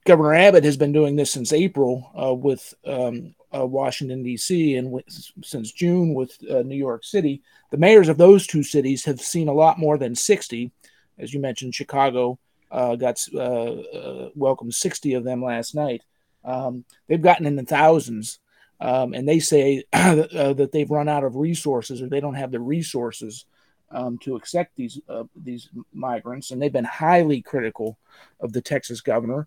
Governor 0.05 0.35
Abbott 0.35 0.65
has 0.65 0.77
been 0.77 0.93
doing 0.93 1.17
this 1.17 1.33
since 1.33 1.53
April 1.53 2.11
uh, 2.21 2.35
with 2.35 2.75
um, 2.87 3.35
uh, 3.55 3.67
Washington, 3.67 4.23
D.C., 4.23 4.77
and 4.77 5.03
since 5.43 5.73
June 5.73 6.15
with 6.15 6.39
uh, 6.51 6.63
New 6.63 6.77
York 6.77 7.05
City. 7.05 7.43
The 7.71 7.77
mayors 7.77 8.09
of 8.09 8.19
those 8.19 8.47
two 8.47 8.63
cities 8.63 9.05
have 9.05 9.21
seen 9.21 9.49
a 9.49 9.53
lot 9.53 9.79
more 9.79 9.99
than 9.99 10.15
60. 10.15 10.71
As 11.19 11.35
you 11.35 11.41
mentioned, 11.41 11.75
Chicago 11.75 12.39
uh, 12.71 12.97
got 12.97 13.23
uh, 13.35 13.39
uh, 13.39 14.29
welcomed 14.35 14.75
60 14.75 15.15
of 15.15 15.25
them 15.25 15.43
last 15.43 15.75
night. 15.75 16.03
Um, 16.45 16.85
they've 17.07 17.21
gotten 17.21 17.47
in 17.47 17.57
the 17.57 17.65
thousands, 17.65 18.39
um, 18.81 19.13
and 19.13 19.29
they 19.29 19.39
say 19.39 19.85
that 19.93 20.71
they've 20.73 20.91
run 20.91 21.09
out 21.09 21.25
of 21.25 21.37
resources 21.37 22.01
or 22.01 22.09
they 22.09 22.21
don't 22.21 22.35
have 22.35 22.51
the 22.51 22.61
resources 22.61 23.45
um, 23.93 24.19
to 24.19 24.37
accept 24.37 24.75
these 24.77 25.01
uh, 25.09 25.25
these 25.37 25.69
migrants, 25.93 26.51
and 26.51 26.61
they've 26.61 26.73
been 26.73 26.85
highly 26.85 27.43
critical 27.43 27.99
of 28.41 28.53
the 28.53 28.61
Texas 28.61 29.01
governor. 29.01 29.47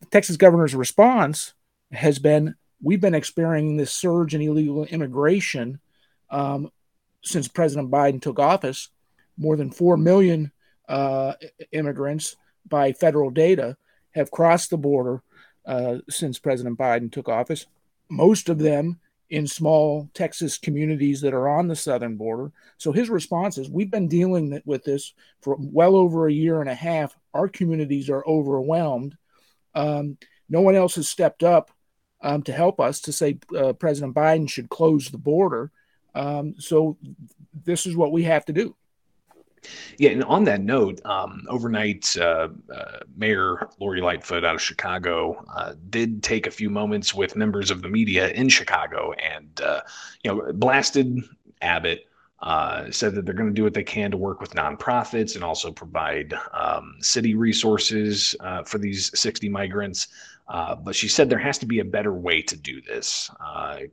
The 0.00 0.06
Texas 0.06 0.36
governor's 0.36 0.74
response 0.74 1.54
has 1.92 2.18
been, 2.18 2.56
"We've 2.82 3.00
been 3.00 3.14
experiencing 3.14 3.76
this 3.76 3.92
surge 3.92 4.34
in 4.34 4.42
illegal 4.42 4.84
immigration 4.84 5.80
um, 6.30 6.70
since 7.22 7.48
President 7.48 7.90
Biden 7.90 8.20
took 8.20 8.38
office. 8.38 8.90
More 9.36 9.56
than 9.56 9.70
four 9.70 9.96
million 9.96 10.52
uh, 10.88 11.34
immigrants, 11.72 12.36
by 12.68 12.92
federal 12.92 13.30
data, 13.30 13.76
have 14.12 14.30
crossed 14.30 14.70
the 14.70 14.76
border 14.76 15.22
uh, 15.66 15.98
since 16.08 16.38
President 16.38 16.78
Biden 16.78 17.10
took 17.10 17.28
office. 17.28 17.66
Most 18.08 18.48
of 18.48 18.58
them." 18.58 19.00
In 19.30 19.46
small 19.46 20.08
Texas 20.14 20.58
communities 20.58 21.20
that 21.20 21.34
are 21.34 21.48
on 21.48 21.68
the 21.68 21.76
southern 21.76 22.16
border. 22.16 22.52
So 22.78 22.92
his 22.92 23.08
response 23.10 23.58
is 23.58 23.68
We've 23.70 23.90
been 23.90 24.08
dealing 24.08 24.60
with 24.64 24.84
this 24.84 25.14
for 25.40 25.56
well 25.58 25.96
over 25.96 26.26
a 26.26 26.32
year 26.32 26.60
and 26.60 26.70
a 26.70 26.74
half. 26.74 27.16
Our 27.32 27.48
communities 27.48 28.10
are 28.10 28.24
overwhelmed. 28.26 29.16
Um, 29.74 30.18
no 30.48 30.60
one 30.60 30.74
else 30.74 30.94
has 30.96 31.08
stepped 31.08 31.42
up 31.42 31.70
um, 32.20 32.42
to 32.42 32.52
help 32.52 32.80
us 32.80 33.00
to 33.02 33.12
say 33.12 33.38
uh, 33.56 33.72
President 33.72 34.14
Biden 34.14 34.48
should 34.48 34.68
close 34.68 35.08
the 35.08 35.18
border. 35.18 35.70
Um, 36.14 36.54
so 36.58 36.96
this 37.64 37.86
is 37.86 37.96
what 37.96 38.12
we 38.12 38.22
have 38.24 38.44
to 38.46 38.52
do. 38.52 38.76
Yeah, 39.98 40.10
and 40.10 40.24
on 40.24 40.44
that 40.44 40.60
note, 40.60 41.00
um, 41.04 41.46
overnight, 41.48 42.16
uh, 42.16 42.48
uh, 42.74 42.98
Mayor 43.16 43.68
Lori 43.78 44.00
Lightfoot 44.00 44.44
out 44.44 44.54
of 44.54 44.62
Chicago 44.62 45.44
uh, 45.54 45.74
did 45.90 46.22
take 46.22 46.46
a 46.46 46.50
few 46.50 46.70
moments 46.70 47.14
with 47.14 47.36
members 47.36 47.70
of 47.70 47.82
the 47.82 47.88
media 47.88 48.30
in 48.30 48.48
Chicago, 48.48 49.12
and 49.12 49.60
uh, 49.60 49.80
you 50.22 50.30
know, 50.30 50.52
blasted 50.52 51.22
Abbott. 51.62 52.06
Uh, 52.42 52.90
said 52.90 53.14
that 53.14 53.24
they're 53.24 53.32
going 53.32 53.48
to 53.48 53.54
do 53.54 53.62
what 53.62 53.72
they 53.72 53.82
can 53.82 54.10
to 54.10 54.18
work 54.18 54.38
with 54.38 54.52
nonprofits 54.52 55.34
and 55.34 55.42
also 55.42 55.72
provide 55.72 56.34
um, 56.52 56.94
city 57.00 57.34
resources 57.34 58.36
uh, 58.40 58.62
for 58.62 58.76
these 58.76 59.18
60 59.18 59.48
migrants. 59.48 60.08
but 60.84 60.94
she 60.94 61.08
said 61.08 61.30
there 61.30 61.38
has 61.38 61.56
to 61.56 61.64
be 61.64 61.78
a 61.78 61.84
better 61.84 62.12
way 62.12 62.42
to 62.42 62.54
do 62.54 62.82
this, 62.82 63.30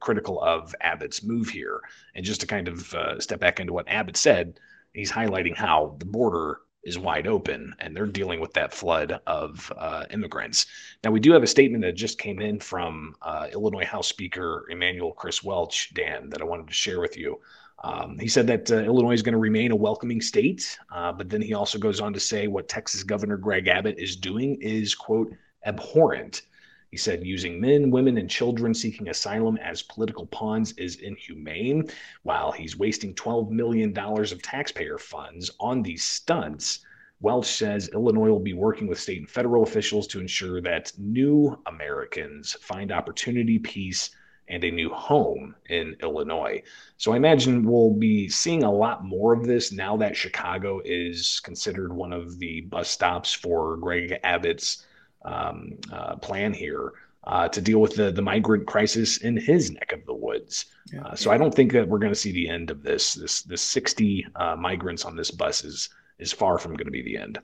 critical 0.02 0.42
of 0.42 0.76
Abbott's 0.82 1.24
move 1.24 1.48
here. 1.48 1.80
And 2.14 2.26
just 2.26 2.42
to 2.42 2.48
kind 2.48 2.68
of 2.68 2.94
step 3.20 3.40
back 3.40 3.62
into 3.62 3.72
what 3.72 3.88
Abbott 3.88 4.18
said, 4.18 4.60
he's 4.94 5.12
highlighting 5.12 5.56
how 5.56 5.96
the 6.00 6.06
border 6.06 6.60
is 6.84 6.98
wide 6.98 7.28
open 7.28 7.76
and 7.80 7.96
they're 7.96 8.08
dealing 8.08 8.40
with 8.40 8.54
that 8.54 8.74
flood 8.74 9.20
of 9.28 9.72
uh, 9.78 10.06
immigrants. 10.10 10.66
Now, 11.04 11.12
we 11.12 11.20
do 11.20 11.32
have 11.32 11.44
a 11.44 11.48
statement 11.48 11.84
that 11.84 11.94
just 11.94 12.18
came 12.18 12.42
in 12.42 12.60
from 12.60 13.16
uh, 13.22 13.48
Illinois 13.54 13.86
House 13.86 14.08
Speaker 14.08 14.66
Emanuel 14.70 15.12
Chris 15.12 15.44
Welch, 15.44 15.94
Dan, 15.94 16.30
that 16.30 16.42
I 16.42 16.46
wanted 16.46 16.68
to 16.68 16.74
share 16.74 17.00
with 17.00 17.18
you. 17.18 17.40
Um, 17.84 18.18
he 18.20 18.28
said 18.28 18.48
that 18.48 18.72
uh, 18.72 18.78
Illinois 18.78 19.14
is 19.14 19.24
going 19.24 19.34
to 19.34 19.40
remain 19.40 19.72
a 19.72 19.76
welcoming 19.76 20.22
state, 20.22 20.78
uh, 20.92 21.12
but 21.12 21.30
then 21.30 21.42
he 21.42 21.54
also 21.54 21.80
goes 21.80 22.00
on 22.00 22.14
to 22.14 22.20
say 22.20 22.48
what 22.48 22.70
Texas 22.70 23.04
Governor 23.04 23.38
Greg 23.38 23.68
Abbott 23.68 23.98
is 23.98 24.16
doing 24.16 24.60
is, 24.62 24.94
quote, 24.94 25.34
abhorrent 25.66 26.44
he 26.92 26.98
said 26.98 27.26
using 27.26 27.62
men, 27.62 27.90
women, 27.90 28.18
and 28.18 28.30
children 28.30 28.74
seeking 28.74 29.08
asylum 29.08 29.56
as 29.58 29.82
political 29.82 30.26
pawns 30.26 30.74
is 30.74 30.98
inhumane, 30.98 31.90
while 32.24 32.52
he's 32.52 32.78
wasting 32.78 33.14
$12 33.16 33.50
million 33.50 33.98
of 33.98 34.42
taxpayer 34.42 34.98
funds 34.98 35.50
on 35.62 35.82
these 35.82 36.04
stunts. 36.04 36.86
Welch 37.22 37.46
says 37.46 37.90
Illinois 37.94 38.30
will 38.30 38.40
be 38.40 38.54
working 38.54 38.88
with 38.88 39.00
state 39.00 39.20
and 39.20 39.30
federal 39.30 39.64
officials 39.64 40.06
to 40.08 40.20
ensure 40.20 40.60
that 40.62 40.92
new 40.98 41.58
Americans 41.66 42.58
find 42.60 42.92
opportunity, 42.92 43.58
peace, 43.58 44.10
and 44.50 44.62
a 44.66 44.72
new 44.72 44.90
home 44.90 45.56
in 45.70 45.96
Illinois. 46.02 46.62
So 46.98 47.14
I 47.14 47.16
imagine 47.16 47.64
we'll 47.64 47.94
be 47.94 48.28
seeing 48.28 48.64
a 48.64 48.72
lot 48.72 49.06
more 49.06 49.32
of 49.32 49.46
this 49.46 49.72
now 49.72 49.96
that 49.98 50.18
Chicago 50.18 50.82
is 50.84 51.40
considered 51.42 51.94
one 51.94 52.12
of 52.12 52.38
the 52.38 52.62
bus 52.62 52.90
stops 52.90 53.34
for 53.34 53.78
Greg 53.78 54.20
Abbott's 54.26 54.86
um, 55.24 55.74
uh, 55.92 56.16
plan 56.18 56.54
here 56.54 56.94
uh, 57.26 57.48
to 57.50 57.62
deal 57.62 57.80
with 57.80 57.96
the 57.96 58.12
the 58.12 58.22
migrant 58.22 58.66
crisis 58.66 59.18
in 59.18 59.38
his 59.38 59.72
neck 59.72 59.92
of 59.92 60.06
the 60.06 60.14
woods. 60.14 60.66
Yeah. 60.92 61.02
Uh, 61.04 61.16
so 61.16 61.32
I 61.32 61.38
don't 61.38 61.54
think 61.54 61.72
that 61.74 61.88
we're 61.88 62.00
going 62.00 62.14
to 62.14 62.20
see 62.20 62.32
the 62.32 62.50
end 62.50 62.72
of 62.72 62.84
this. 62.84 63.14
This 63.14 63.44
this 63.44 63.62
60 63.62 64.26
uh, 64.36 64.56
migrants 64.56 65.06
on 65.06 65.16
this 65.16 65.32
bus 65.32 65.64
is 65.64 65.90
is 66.20 66.32
far 66.32 66.58
from 66.58 66.74
going 66.74 66.86
to 66.86 66.92
be 66.92 67.04
the 67.04 67.18
end. 67.18 67.40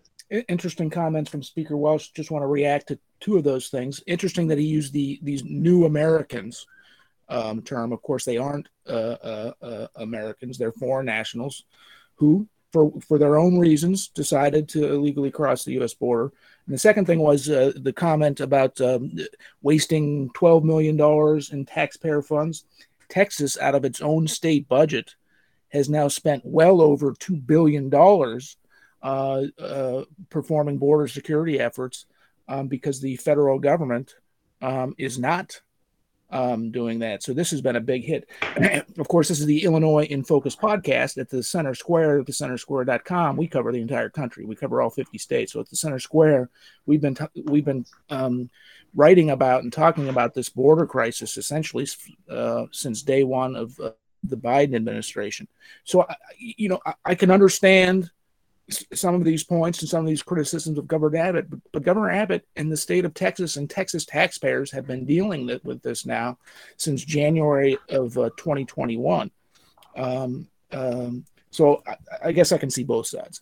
Interesting 0.50 0.90
comments 0.90 1.30
from 1.30 1.42
Speaker 1.42 1.78
Welch. 1.78 2.14
Just 2.14 2.32
want 2.32 2.44
to 2.44 2.48
react 2.48 2.88
to 2.90 3.00
two 3.20 3.38
of 3.38 3.44
those 3.44 3.70
things. 3.70 4.04
Interesting 4.08 4.48
that 4.48 4.58
he 4.58 4.66
used 4.66 4.94
the 4.94 5.20
these 5.22 5.44
new 5.44 5.86
Americans 5.86 6.66
um, 7.30 7.62
term. 7.62 7.94
Of 7.94 8.02
course, 8.02 8.26
they 8.26 8.38
aren't 8.38 8.68
uh, 8.88 8.92
uh, 8.92 9.52
uh, 9.62 9.88
Americans; 9.96 10.58
they're 10.58 10.72
foreign 10.72 11.06
nationals 11.06 11.64
who, 12.16 12.48
for 12.74 12.92
for 13.02 13.18
their 13.18 13.38
own 13.38 13.58
reasons, 13.58 14.08
decided 14.10 14.70
to 14.70 14.94
illegally 14.94 15.32
cross 15.32 15.64
the 15.64 15.74
U.S. 15.74 15.94
border 15.94 16.32
and 16.68 16.74
the 16.74 16.80
second 16.80 17.06
thing 17.06 17.20
was 17.20 17.50
uh, 17.50 17.72
the 17.78 17.94
comment 17.94 18.42
about 18.42 18.80
um, 18.82 19.16
wasting 19.62 20.30
$12 20.32 20.64
million 20.64 21.00
in 21.52 21.66
taxpayer 21.66 22.22
funds. 22.22 22.66
Texas, 23.08 23.58
out 23.58 23.74
of 23.74 23.86
its 23.86 24.02
own 24.02 24.28
state 24.28 24.68
budget, 24.68 25.16
has 25.70 25.90
now 25.90 26.10
spent 26.10 26.44
well 26.46 26.82
over 26.82 27.14
$2 27.14 27.46
billion 27.48 27.90
uh, 29.02 29.64
uh, 29.64 30.04
performing 30.30 30.78
border 30.78 31.08
security 31.08 31.58
efforts 31.58 32.06
um, 32.50 32.68
because 32.68 33.00
the 33.00 33.16
federal 33.16 33.60
government 33.60 34.16
um, 34.62 34.94
is 34.98 35.18
not 35.18 35.62
um, 36.30 36.72
doing 36.72 37.00
that. 37.00 37.24
So 37.24 37.34
this 37.34 37.52
has 37.52 37.62
been 37.62 37.76
a 37.76 37.82
big 37.82 38.04
hit. 38.04 38.30
of 38.98 39.08
course, 39.08 39.30
this 39.30 39.40
is 39.40 39.46
the 39.46 39.64
Illinois 39.64 40.06
in 40.06 40.24
Focus 40.24 40.56
podcast 40.56 41.18
at 41.18 41.30
the 41.30 41.42
Center 41.42 41.74
Square, 41.74 42.24
the 42.24 42.32
centersquare.com. 42.32 43.38
We 43.38 43.48
cover 43.48 43.72
the 43.72 43.82
entire 43.82 44.10
country. 44.10 44.46
We 44.46 44.56
cover 44.56 44.82
all 44.82 44.90
50 44.90 45.18
states. 45.18 45.54
So 45.54 45.60
at 45.62 45.70
the 45.70 45.76
Center 45.76 46.00
Square, 46.00 46.50
we've 46.86 47.02
been, 47.02 47.16
t- 47.16 47.44
we've 47.46 47.66
been 47.66 47.86
um, 48.10 48.50
writing 48.96 49.30
about 49.30 49.64
and 49.64 49.72
talking 49.72 50.10
about 50.10 50.34
this 50.34 50.50
border 50.50 50.86
crisis 50.86 51.38
essentially 51.38 51.88
uh, 52.30 52.66
since 52.72 53.02
day 53.02 53.24
one 53.24 53.56
of 53.56 53.80
uh, 53.80 53.92
the 54.24 54.38
Biden 54.38 54.76
administration. 54.76 55.48
So, 55.84 56.06
you 56.38 56.70
know, 56.70 56.80
I, 56.86 56.94
I 57.06 57.16
can 57.16 57.32
understand 57.32 58.12
some 58.70 59.16
of 59.16 59.24
these 59.24 59.44
points 59.44 59.80
and 59.80 59.90
some 59.90 60.02
of 60.02 60.08
these 60.08 60.24
criticisms 60.24 60.78
of 60.78 60.88
Governor 60.88 61.18
Abbott, 61.18 61.50
but, 61.50 61.60
but, 61.72 61.84
Governor 61.84 62.12
Abbott 62.12 62.46
and 62.56 62.72
the 62.72 62.78
state 62.78 63.06
of 63.06 63.14
Texas 63.14 63.56
and 63.56 63.70
Texas 63.70 64.06
taxpayers 64.06 64.72
have 64.72 64.86
been 64.86 65.06
dealing 65.06 65.50
with 65.64 65.82
this 65.82 66.06
now 66.06 66.38
since 66.76 67.04
January 67.04 67.78
of 67.90 68.18
uh, 68.18 68.30
2021. 68.38 69.32
Um, 69.96 70.48
um, 70.72 71.26
so 71.50 71.82
I, 71.88 71.96
I, 72.26 72.32
guess 72.34 72.52
I 72.52 72.58
can 72.58 72.70
see 72.70 72.84
both 72.84 73.08
sides. 73.08 73.42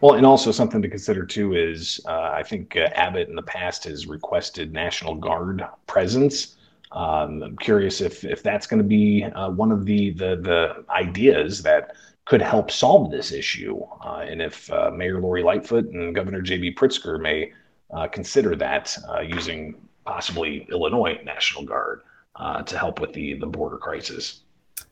Well, 0.00 0.14
and 0.14 0.26
also 0.26 0.52
something 0.52 0.82
to 0.82 0.88
consider 0.88 1.24
too 1.24 1.54
is 1.54 2.00
uh, 2.06 2.30
I 2.34 2.42
think 2.42 2.76
uh, 2.76 2.90
Abbott 2.94 3.28
in 3.28 3.36
the 3.36 3.42
past 3.42 3.84
has 3.84 4.06
requested 4.06 4.72
National 4.72 5.14
Guard 5.14 5.64
presence. 5.86 6.57
Um, 6.92 7.42
I'm 7.42 7.56
curious 7.56 8.00
if 8.00 8.24
if 8.24 8.42
that's 8.42 8.66
going 8.66 8.82
to 8.82 8.88
be 8.88 9.24
uh, 9.24 9.50
one 9.50 9.70
of 9.70 9.84
the 9.84 10.10
the 10.10 10.36
the 10.36 10.84
ideas 10.90 11.62
that 11.62 11.94
could 12.28 12.42
help 12.42 12.70
solve 12.70 13.10
this 13.10 13.32
issue. 13.32 13.80
Uh, 14.04 14.24
and 14.28 14.42
if 14.42 14.70
uh, 14.70 14.90
Mayor 14.90 15.18
Lori 15.20 15.42
Lightfoot 15.42 15.86
and 15.86 16.14
Governor 16.14 16.42
J.B. 16.42 16.74
Pritzker 16.74 17.18
may 17.18 17.52
uh, 17.90 18.06
consider 18.06 18.54
that 18.54 18.96
uh, 19.08 19.20
using 19.20 19.74
possibly 20.04 20.66
Illinois 20.70 21.18
National 21.24 21.64
Guard 21.64 22.02
uh, 22.36 22.62
to 22.62 22.78
help 22.78 23.00
with 23.00 23.14
the, 23.14 23.32
the 23.34 23.46
border 23.46 23.78
crisis. 23.78 24.42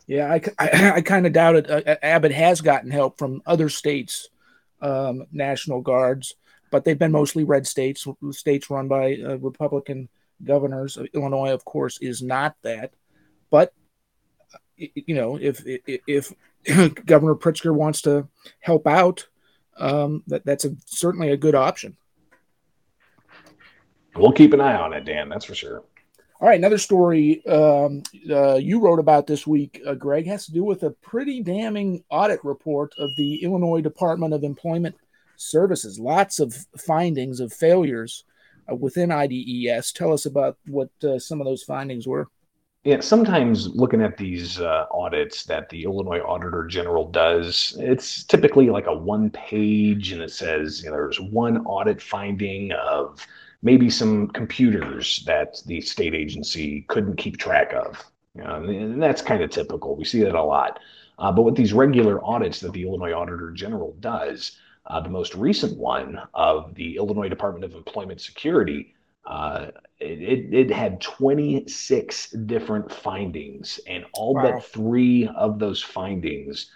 Yeah, 0.06 0.32
I, 0.32 0.40
I, 0.58 0.92
I 0.96 1.00
kind 1.02 1.26
of 1.26 1.34
doubt 1.34 1.56
it. 1.56 1.98
Abbott 2.02 2.32
has 2.32 2.62
gotten 2.62 2.90
help 2.90 3.18
from 3.18 3.42
other 3.44 3.68
states' 3.68 4.30
um, 4.80 5.26
National 5.30 5.82
Guards, 5.82 6.34
but 6.70 6.84
they've 6.84 6.98
been 6.98 7.12
mostly 7.12 7.44
red 7.44 7.66
states, 7.66 8.06
states 8.30 8.70
run 8.70 8.88
by 8.88 9.16
Republican 9.40 10.08
governors. 10.42 10.96
Of 10.96 11.08
Illinois, 11.14 11.52
of 11.52 11.64
course, 11.64 11.98
is 12.00 12.22
not 12.22 12.56
that. 12.62 12.92
But 13.50 13.72
you 14.76 15.14
know, 15.14 15.36
if 15.36 15.62
if, 15.66 16.00
if 16.06 16.32
Governor 17.06 17.34
Pritzker 17.34 17.74
wants 17.74 18.02
to 18.02 18.28
help 18.60 18.86
out, 18.86 19.26
um, 19.78 20.22
that 20.26 20.44
that's 20.44 20.64
a, 20.64 20.74
certainly 20.86 21.30
a 21.30 21.36
good 21.36 21.54
option. 21.54 21.96
We'll 24.14 24.32
keep 24.32 24.52
an 24.52 24.60
eye 24.60 24.76
on 24.76 24.92
it, 24.92 25.04
Dan. 25.04 25.28
That's 25.28 25.44
for 25.44 25.54
sure. 25.54 25.84
All 26.38 26.48
right, 26.48 26.58
another 26.58 26.78
story 26.78 27.44
um, 27.46 28.02
uh, 28.30 28.56
you 28.56 28.78
wrote 28.80 28.98
about 28.98 29.26
this 29.26 29.46
week, 29.46 29.80
uh, 29.86 29.94
Greg, 29.94 30.26
has 30.26 30.44
to 30.46 30.52
do 30.52 30.64
with 30.64 30.82
a 30.82 30.90
pretty 30.90 31.42
damning 31.42 32.04
audit 32.10 32.44
report 32.44 32.92
of 32.98 33.16
the 33.16 33.42
Illinois 33.42 33.80
Department 33.80 34.34
of 34.34 34.44
Employment 34.44 34.94
Services. 35.36 35.98
Lots 35.98 36.38
of 36.38 36.54
findings 36.76 37.40
of 37.40 37.54
failures 37.54 38.24
within 38.68 39.10
IDES. 39.10 39.92
Tell 39.92 40.12
us 40.12 40.26
about 40.26 40.58
what 40.66 40.90
uh, 41.04 41.18
some 41.18 41.40
of 41.40 41.46
those 41.46 41.62
findings 41.62 42.06
were. 42.06 42.28
Yeah, 42.84 43.00
sometimes 43.00 43.74
looking 43.74 44.00
at 44.00 44.16
these 44.16 44.60
uh, 44.60 44.86
audits 44.92 45.42
that 45.46 45.68
the 45.68 45.82
Illinois 45.82 46.20
Auditor 46.20 46.64
General 46.66 47.10
does, 47.10 47.76
it's 47.80 48.22
typically 48.22 48.70
like 48.70 48.86
a 48.86 48.96
one 48.96 49.28
page 49.30 50.12
and 50.12 50.22
it 50.22 50.30
says 50.30 50.84
you 50.84 50.90
know, 50.90 50.94
there's 50.94 51.18
one 51.18 51.66
audit 51.66 52.00
finding 52.00 52.70
of 52.70 53.26
maybe 53.60 53.90
some 53.90 54.28
computers 54.28 55.24
that 55.26 55.60
the 55.66 55.80
state 55.80 56.14
agency 56.14 56.82
couldn't 56.82 57.16
keep 57.16 57.38
track 57.38 57.72
of. 57.72 58.04
You 58.36 58.44
know, 58.44 58.54
and 58.62 59.02
that's 59.02 59.20
kind 59.20 59.42
of 59.42 59.50
typical. 59.50 59.96
We 59.96 60.04
see 60.04 60.22
that 60.22 60.36
a 60.36 60.42
lot. 60.42 60.78
Uh, 61.18 61.32
but 61.32 61.42
with 61.42 61.56
these 61.56 61.72
regular 61.72 62.24
audits 62.24 62.60
that 62.60 62.72
the 62.72 62.84
Illinois 62.84 63.12
Auditor 63.12 63.50
General 63.50 63.96
does, 63.98 64.52
uh, 64.86 65.00
the 65.00 65.08
most 65.08 65.34
recent 65.34 65.76
one 65.76 66.20
of 66.34 66.74
the 66.74 66.96
Illinois 66.96 67.28
Department 67.28 67.64
of 67.64 67.74
Employment 67.74 68.20
Security, 68.20 68.94
uh, 69.26 69.68
it, 69.98 70.54
it, 70.54 70.70
had 70.70 71.00
26 71.00 72.30
different 72.30 72.92
findings, 72.92 73.80
and 73.88 74.04
all 74.12 74.34
wow. 74.34 74.52
but 74.52 74.64
three 74.64 75.28
of 75.36 75.58
those 75.58 75.82
findings 75.82 76.70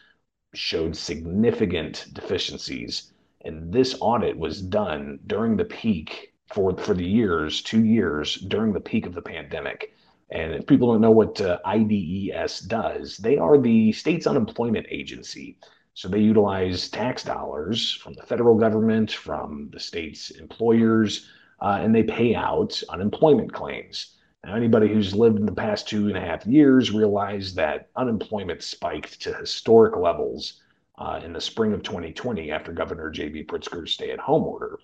showed 0.54 0.96
significant 0.96 2.06
deficiencies. 2.12 3.12
And 3.44 3.72
this 3.72 3.96
audit 4.00 4.36
was 4.36 4.60
done 4.60 5.20
during 5.26 5.56
the 5.56 5.64
peak 5.64 6.34
for 6.52 6.76
for 6.76 6.94
the 6.94 7.06
years, 7.06 7.62
two 7.62 7.84
years 7.84 8.36
during 8.36 8.72
the 8.72 8.80
peak 8.80 9.06
of 9.06 9.14
the 9.14 9.22
pandemic. 9.22 9.94
And 10.30 10.52
if 10.54 10.66
people 10.66 10.92
don't 10.92 11.00
know 11.00 11.10
what 11.10 11.40
uh, 11.40 11.58
IDES 11.64 12.60
does, 12.60 13.16
they 13.16 13.36
are 13.38 13.58
the 13.58 13.92
state's 13.92 14.26
unemployment 14.26 14.86
agency. 14.90 15.56
So 16.00 16.08
they 16.08 16.20
utilize 16.20 16.88
tax 16.88 17.22
dollars 17.22 17.92
from 17.92 18.14
the 18.14 18.22
federal 18.22 18.56
government, 18.56 19.12
from 19.12 19.68
the 19.70 19.78
state's 19.78 20.30
employers, 20.30 21.28
uh, 21.60 21.78
and 21.82 21.94
they 21.94 22.02
pay 22.02 22.34
out 22.34 22.82
unemployment 22.88 23.52
claims. 23.52 24.16
Now, 24.42 24.54
anybody 24.54 24.88
who's 24.88 25.14
lived 25.14 25.36
in 25.36 25.44
the 25.44 25.52
past 25.52 25.86
two 25.86 26.08
and 26.08 26.16
a 26.16 26.20
half 26.22 26.46
years 26.46 26.90
realized 26.90 27.54
that 27.56 27.90
unemployment 27.96 28.62
spiked 28.62 29.20
to 29.20 29.34
historic 29.34 29.94
levels 29.94 30.62
uh, 30.96 31.20
in 31.22 31.34
the 31.34 31.40
spring 31.40 31.74
of 31.74 31.82
2020 31.82 32.50
after 32.50 32.72
Governor 32.72 33.10
J.B. 33.10 33.44
Pritzker's 33.44 33.92
stay-at-home 33.92 34.44
order 34.44 34.78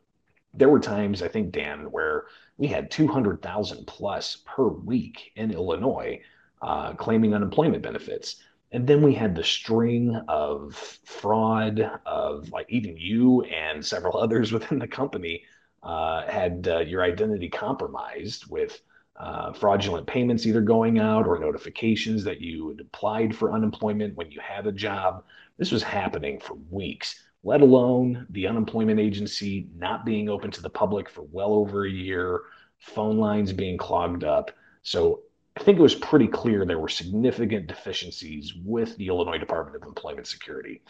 there 0.52 0.68
were 0.68 0.80
times 0.80 1.22
I 1.22 1.28
think 1.28 1.52
Dan 1.52 1.90
where 1.90 2.24
we 2.56 2.66
had 2.66 2.90
200,000 2.90 3.86
plus 3.86 4.42
per 4.46 4.68
week 4.68 5.32
in 5.36 5.50
Illinois 5.50 6.20
uh, 6.62 6.94
claiming 6.94 7.34
unemployment 7.34 7.82
benefits. 7.82 8.36
And 8.72 8.86
then 8.86 9.02
we 9.02 9.14
had 9.14 9.34
the 9.34 9.44
string 9.44 10.14
of 10.28 10.74
fraud 11.04 11.80
of 12.04 12.50
like 12.50 12.66
even 12.68 12.96
you 12.96 13.42
and 13.42 13.84
several 13.84 14.18
others 14.22 14.52
within 14.52 14.78
the 14.78 14.88
company 14.88 15.42
uh, 15.82 16.26
had 16.26 16.68
uh, 16.68 16.78
your 16.80 17.02
identity 17.02 17.48
compromised 17.48 18.50
with 18.50 18.80
uh, 19.16 19.52
fraudulent 19.52 20.06
payments 20.06 20.44
either 20.44 20.60
going 20.60 20.98
out 20.98 21.26
or 21.26 21.38
notifications 21.38 22.24
that 22.24 22.40
you 22.40 22.68
had 22.68 22.80
applied 22.80 23.34
for 23.34 23.52
unemployment 23.52 24.14
when 24.16 24.30
you 24.30 24.40
had 24.40 24.66
a 24.66 24.72
job. 24.72 25.24
This 25.56 25.70
was 25.70 25.82
happening 25.82 26.38
for 26.38 26.54
weeks 26.70 27.22
let 27.46 27.60
alone 27.60 28.26
the 28.30 28.44
unemployment 28.44 28.98
agency 28.98 29.68
not 29.76 30.04
being 30.04 30.28
open 30.28 30.50
to 30.50 30.60
the 30.60 30.68
public 30.68 31.08
for 31.08 31.22
well 31.30 31.54
over 31.54 31.86
a 31.86 31.90
year, 31.90 32.40
phone 32.80 33.18
lines 33.18 33.52
being 33.52 33.78
clogged 33.78 34.24
up. 34.24 34.50
So 34.82 35.20
I 35.56 35.62
think 35.62 35.78
it 35.78 35.82
was 35.82 35.94
pretty 35.94 36.28
clear 36.28 36.64
there 36.64 36.78
were 36.78 36.88
significant 36.88 37.66
deficiencies 37.66 38.52
with 38.64 38.96
the 38.96 39.08
Illinois 39.08 39.38
Department 39.38 39.82
of 39.82 39.88
Employment 39.88 40.26
Security. 40.26 40.82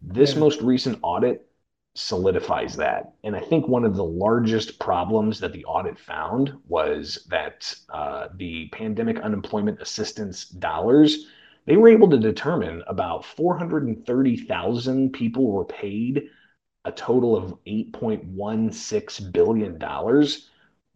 This 0.00 0.34
yeah. 0.34 0.40
most 0.40 0.60
recent 0.62 0.98
audit 1.02 1.46
solidifies 1.94 2.76
that. 2.76 3.14
And 3.24 3.34
I 3.34 3.40
think 3.40 3.68
one 3.68 3.84
of 3.84 3.96
the 3.96 4.04
largest 4.04 4.78
problems 4.78 5.40
that 5.40 5.52
the 5.52 5.64
audit 5.64 5.98
found 5.98 6.52
was 6.68 7.26
that 7.30 7.74
uh, 7.88 8.28
the 8.36 8.68
pandemic 8.68 9.18
unemployment 9.20 9.80
assistance 9.80 10.46
dollars 10.46 11.26
they 11.66 11.76
were 11.76 11.88
able 11.88 12.08
to 12.10 12.18
determine 12.18 12.82
about 12.86 13.24
430,000 13.24 15.12
people 15.12 15.50
were 15.50 15.64
paid 15.64 16.28
a 16.84 16.92
total 16.92 17.36
of 17.36 17.58
$8.16 17.66 19.32
billion. 19.32 19.76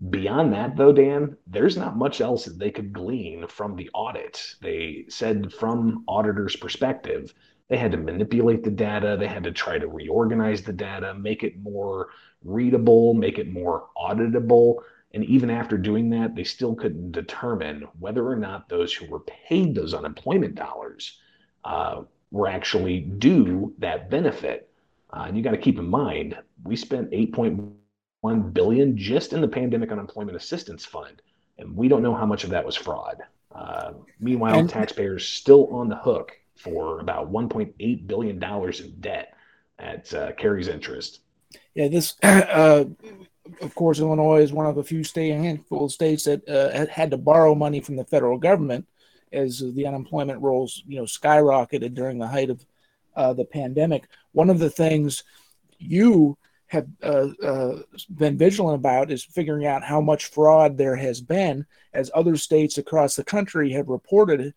Beyond 0.08 0.54
that, 0.54 0.76
though, 0.76 0.92
Dan, 0.92 1.36
there's 1.46 1.76
not 1.76 1.98
much 1.98 2.22
else 2.22 2.46
that 2.46 2.58
they 2.58 2.70
could 2.70 2.92
glean 2.92 3.46
from 3.48 3.76
the 3.76 3.90
audit. 3.92 4.56
They 4.62 5.04
said, 5.08 5.52
from 5.52 6.04
auditors' 6.08 6.56
perspective, 6.56 7.34
they 7.68 7.76
had 7.76 7.92
to 7.92 7.98
manipulate 7.98 8.64
the 8.64 8.70
data, 8.70 9.16
they 9.20 9.26
had 9.26 9.44
to 9.44 9.52
try 9.52 9.78
to 9.78 9.86
reorganize 9.86 10.62
the 10.62 10.72
data, 10.72 11.14
make 11.14 11.44
it 11.44 11.60
more 11.60 12.08
readable, 12.42 13.12
make 13.12 13.38
it 13.38 13.52
more 13.52 13.88
auditable. 13.96 14.76
And 15.12 15.24
even 15.26 15.50
after 15.50 15.76
doing 15.76 16.08
that, 16.10 16.34
they 16.34 16.44
still 16.44 16.74
couldn't 16.74 17.12
determine 17.12 17.86
whether 17.98 18.26
or 18.26 18.36
not 18.36 18.70
those 18.70 18.94
who 18.94 19.06
were 19.06 19.20
paid 19.20 19.74
those 19.74 19.92
unemployment 19.92 20.54
dollars 20.54 21.18
uh, 21.64 22.02
were 22.30 22.48
actually 22.48 23.00
due 23.00 23.74
that 23.78 24.08
benefit. 24.08 24.70
Uh, 25.12 25.24
and 25.28 25.36
you 25.36 25.42
got 25.42 25.50
to 25.50 25.58
keep 25.58 25.78
in 25.78 25.86
mind, 25.86 26.38
we 26.64 26.74
spent 26.74 27.10
8.1 27.10 27.72
billion 28.22 28.96
just 28.96 29.32
in 29.32 29.40
the 29.40 29.48
pandemic 29.48 29.90
unemployment 29.90 30.36
assistance 30.36 30.84
fund, 30.84 31.22
and 31.58 31.76
we 31.76 31.88
don't 31.88 32.02
know 32.02 32.14
how 32.14 32.26
much 32.26 32.44
of 32.44 32.50
that 32.50 32.64
was 32.64 32.76
fraud. 32.76 33.22
Uh, 33.54 33.92
meanwhile, 34.20 34.58
and, 34.58 34.70
taxpayers 34.70 35.26
still 35.26 35.66
on 35.68 35.88
the 35.88 35.96
hook 35.96 36.32
for 36.56 37.00
about 37.00 37.32
1.8 37.32 38.06
billion 38.06 38.38
dollars 38.38 38.80
in 38.80 38.92
debt 39.00 39.34
at 39.78 40.12
uh, 40.14 40.32
carries 40.32 40.68
interest. 40.68 41.20
Yeah, 41.74 41.88
this 41.88 42.16
uh, 42.22 42.84
of 43.60 43.74
course, 43.74 43.98
Illinois 43.98 44.42
is 44.42 44.52
one 44.52 44.66
of 44.66 44.78
a 44.78 44.84
few 44.84 45.02
state 45.04 45.32
handful 45.32 45.84
of 45.84 45.92
states 45.92 46.24
that 46.24 46.48
uh, 46.48 46.86
had 46.92 47.10
to 47.10 47.16
borrow 47.16 47.54
money 47.54 47.80
from 47.80 47.96
the 47.96 48.04
federal 48.04 48.38
government 48.38 48.86
as 49.32 49.60
the 49.74 49.86
unemployment 49.86 50.40
rolls, 50.40 50.82
you 50.86 50.96
know, 50.96 51.04
skyrocketed 51.04 51.94
during 51.94 52.18
the 52.18 52.26
height 52.26 52.50
of 52.50 52.64
uh, 53.16 53.32
the 53.32 53.44
pandemic. 53.44 54.04
One 54.32 54.50
of 54.50 54.58
the 54.58 54.70
things 54.70 55.24
you 55.78 56.36
have 56.70 56.86
uh, 57.02 57.26
uh, 57.44 57.82
been 58.14 58.38
vigilant 58.38 58.76
about 58.76 59.10
is 59.10 59.24
figuring 59.24 59.66
out 59.66 59.82
how 59.82 60.00
much 60.00 60.26
fraud 60.26 60.78
there 60.78 60.94
has 60.94 61.20
been, 61.20 61.66
as 61.92 62.12
other 62.14 62.36
states 62.36 62.78
across 62.78 63.16
the 63.16 63.24
country 63.24 63.72
have 63.72 63.88
reported 63.88 64.54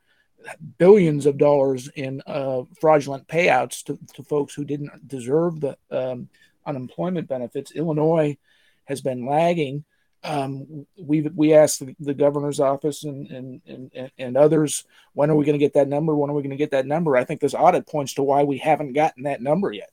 billions 0.77 1.25
of 1.25 1.39
dollars 1.39 1.89
in 1.95 2.21
uh, 2.27 2.61
fraudulent 2.79 3.27
payouts 3.27 3.83
to, 3.83 3.97
to, 4.13 4.21
folks 4.23 4.53
who 4.53 4.63
didn't 4.63 5.07
deserve 5.07 5.59
the 5.59 5.75
um, 5.89 6.29
unemployment 6.67 7.27
benefits. 7.27 7.71
Illinois 7.71 8.37
has 8.85 9.01
been 9.01 9.25
lagging. 9.25 9.83
Um, 10.23 10.85
we 10.95 11.21
we 11.21 11.55
asked 11.55 11.79
the, 11.79 11.95
the, 11.99 12.13
governor's 12.13 12.59
office 12.59 13.03
and, 13.05 13.27
and 13.27 13.61
and 13.65 14.11
and 14.17 14.37
others 14.37 14.85
when 15.13 15.31
are 15.31 15.35
we 15.35 15.45
going 15.45 15.57
to 15.57 15.65
get 15.65 15.73
that 15.73 15.89
number? 15.89 16.15
When 16.15 16.29
are 16.29 16.33
we 16.33 16.43
going 16.43 16.51
to 16.51 16.57
get 16.57 16.71
that 16.71 16.85
number? 16.85 17.17
I 17.17 17.23
think 17.23 17.41
this 17.41 17.55
audit 17.55 17.87
points 17.87 18.13
to 18.13 18.23
why 18.23 18.43
we 18.43 18.59
haven't 18.59 18.93
gotten 18.93 19.23
that 19.23 19.41
number 19.41 19.71
yet. 19.71 19.89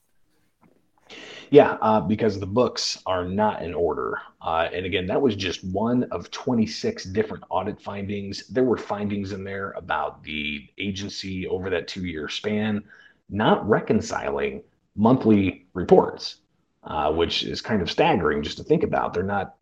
Yeah, 1.51 1.79
uh, 1.81 2.01
because 2.01 2.39
the 2.39 2.47
books 2.47 3.03
are 3.07 3.25
not 3.25 3.63
in 3.63 3.75
order. 3.75 4.19
Uh, 4.41 4.69
and 4.73 4.87
again, 4.87 5.07
that 5.09 5.21
was 5.21 5.35
just 5.35 5.65
one 5.65 6.05
of 6.13 6.31
26 6.31 7.05
different 7.05 7.43
audit 7.51 7.81
findings. 7.81 8.47
There 8.49 8.63
were 8.65 8.77
findings 8.77 9.33
in 9.33 9.43
there 9.43 9.73
about 9.73 10.23
the 10.23 10.69
agency 10.79 11.49
over 11.49 11.69
that 11.71 11.89
two 11.89 12.07
year 12.07 12.29
span 12.29 12.85
not 13.29 13.69
reconciling 13.69 14.63
monthly 14.97 15.67
reports 15.73 16.39
uh, 16.85 17.13
which 17.13 17.45
is 17.45 17.61
kind 17.61 17.83
of 17.83 17.91
staggering 17.91 18.43
just 18.43 18.57
to 18.57 18.65
think 18.65 18.83
about. 18.83 19.13
They're 19.15 19.23
not 19.23 19.57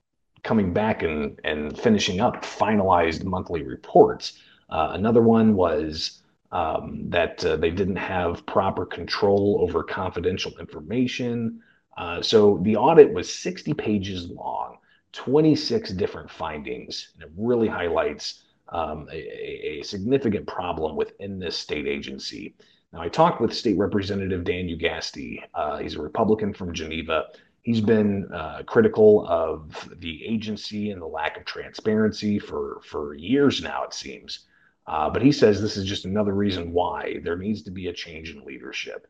coming 0.44 0.72
back 0.72 1.03
and, 1.03 1.38
and 1.44 1.79
finishing 1.79 2.20
up 2.20 2.42
finalized 2.44 3.24
monthly 3.24 3.62
reports. 3.62 4.38
Uh, 4.70 4.90
another 4.92 5.20
one 5.22 5.55
was 5.55 6.22
um, 6.53 7.11
that 7.11 7.44
uh, 7.44 7.57
they 7.57 7.70
didn't 7.70 7.96
have 7.96 8.46
proper 8.46 8.87
control 8.87 9.59
over 9.61 9.83
confidential 9.83 10.53
information. 10.59 11.61
Uh, 11.98 12.22
so 12.22 12.61
the 12.62 12.76
audit 12.76 13.12
was 13.12 13.32
60 13.32 13.74
pages 13.74 14.28
long, 14.28 14.78
26 15.12 15.90
different 15.94 16.30
findings, 16.30 17.08
and 17.14 17.24
it 17.24 17.30
really 17.37 17.66
highlights 17.66 18.44
um, 18.68 19.08
a, 19.11 19.80
a, 19.80 19.82
significant 19.82 20.46
problem 20.46 20.94
within 20.94 21.40
this 21.40 21.56
state 21.56 21.88
agency. 21.88 22.54
Now, 22.92 23.00
I 23.00 23.08
talked 23.08 23.40
with 23.40 23.52
State 23.52 23.78
Representative 23.78 24.44
Dan 24.44 24.68
Ugaste. 24.68 25.42
Uh, 25.52 25.78
he's 25.78 25.96
a 25.96 26.02
Republican 26.02 26.54
from 26.54 26.72
Geneva. 26.72 27.24
He's 27.62 27.80
been 27.80 28.30
uh, 28.32 28.62
critical 28.64 29.26
of 29.26 29.90
the 29.96 30.24
agency 30.24 30.92
and 30.92 31.02
the 31.02 31.06
lack 31.06 31.37
of 31.37 31.46
transparency 31.46 32.38
for, 32.38 32.80
for 32.84 33.14
years 33.14 33.61
now, 33.61 33.82
it 33.82 33.92
seems. 33.92 34.46
Uh, 34.87 35.11
but 35.11 35.20
he 35.20 35.32
says 35.32 35.61
this 35.61 35.76
is 35.76 35.84
just 35.84 36.04
another 36.04 36.32
reason 36.32 36.72
why 36.72 37.16
there 37.24 37.37
needs 37.37 37.62
to 37.62 37.72
be 37.72 37.88
a 37.88 37.92
change 37.92 38.30
in 38.30 38.44
leadership 38.44 39.08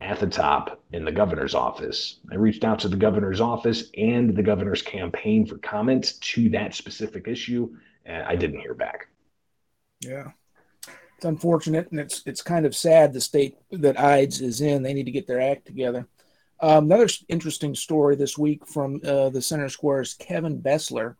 at 0.00 0.20
the 0.20 0.26
top 0.26 0.80
in 0.92 1.04
the 1.04 1.12
governor's 1.12 1.54
office. 1.54 2.20
I 2.30 2.36
reached 2.36 2.64
out 2.64 2.78
to 2.80 2.88
the 2.88 2.96
governor's 2.96 3.40
office 3.40 3.90
and 3.96 4.34
the 4.34 4.42
governor's 4.42 4.82
campaign 4.82 5.44
for 5.44 5.58
comments 5.58 6.12
to 6.12 6.48
that 6.50 6.74
specific 6.74 7.26
issue, 7.26 7.74
and 8.04 8.22
I 8.22 8.36
didn't 8.36 8.60
hear 8.60 8.74
back. 8.74 9.08
Yeah. 10.00 10.30
It's 11.16 11.24
unfortunate 11.24 11.90
and 11.90 11.98
it's 11.98 12.22
it's 12.26 12.42
kind 12.42 12.64
of 12.64 12.76
sad 12.76 13.12
the 13.12 13.20
state 13.20 13.56
that 13.72 13.98
IDES 13.98 14.40
is 14.40 14.60
in. 14.60 14.84
They 14.84 14.94
need 14.94 15.06
to 15.06 15.10
get 15.10 15.26
their 15.26 15.40
act 15.40 15.66
together. 15.66 16.06
Um, 16.60 16.84
another 16.84 17.08
interesting 17.28 17.74
story 17.74 18.14
this 18.14 18.38
week 18.38 18.64
from 18.66 19.00
uh, 19.04 19.28
the 19.30 19.42
Center 19.42 19.68
Square's 19.68 20.14
Kevin 20.14 20.60
Bessler. 20.62 21.16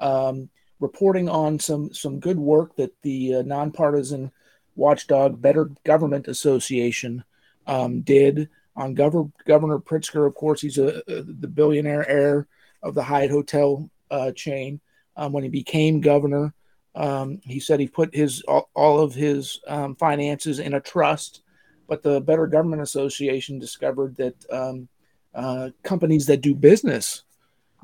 Um, 0.00 0.48
reporting 0.80 1.28
on 1.28 1.58
some 1.58 1.92
some 1.92 2.20
good 2.20 2.38
work 2.38 2.74
that 2.76 2.94
the 3.02 3.36
uh, 3.36 3.42
nonpartisan 3.42 4.32
watchdog 4.76 5.40
Better 5.42 5.70
Government 5.84 6.26
Association 6.26 7.22
um, 7.66 8.00
did 8.00 8.48
on 8.76 8.94
Governor 8.94 9.30
Governor 9.46 9.78
Pritzker. 9.78 10.26
Of 10.26 10.34
course, 10.34 10.60
he's 10.60 10.78
a, 10.78 11.02
a, 11.08 11.22
the 11.22 11.48
billionaire 11.48 12.08
heir 12.08 12.46
of 12.82 12.94
the 12.94 13.02
Hyatt 13.02 13.30
Hotel 13.30 13.88
uh, 14.10 14.32
chain. 14.32 14.80
Um, 15.16 15.32
when 15.32 15.44
he 15.44 15.48
became 15.48 16.00
governor, 16.00 16.54
um, 16.96 17.40
he 17.44 17.60
said 17.60 17.78
he 17.78 17.86
put 17.86 18.14
his 18.14 18.42
all, 18.42 18.68
all 18.74 18.98
of 18.98 19.14
his 19.14 19.60
um, 19.68 19.94
finances 19.94 20.58
in 20.58 20.74
a 20.74 20.80
trust, 20.80 21.42
but 21.86 22.02
the 22.02 22.20
Better 22.20 22.48
Government 22.48 22.82
Association 22.82 23.60
discovered 23.60 24.16
that 24.16 24.34
um, 24.50 24.88
uh, 25.34 25.70
companies 25.84 26.26
that 26.26 26.40
do 26.40 26.54
business 26.54 27.22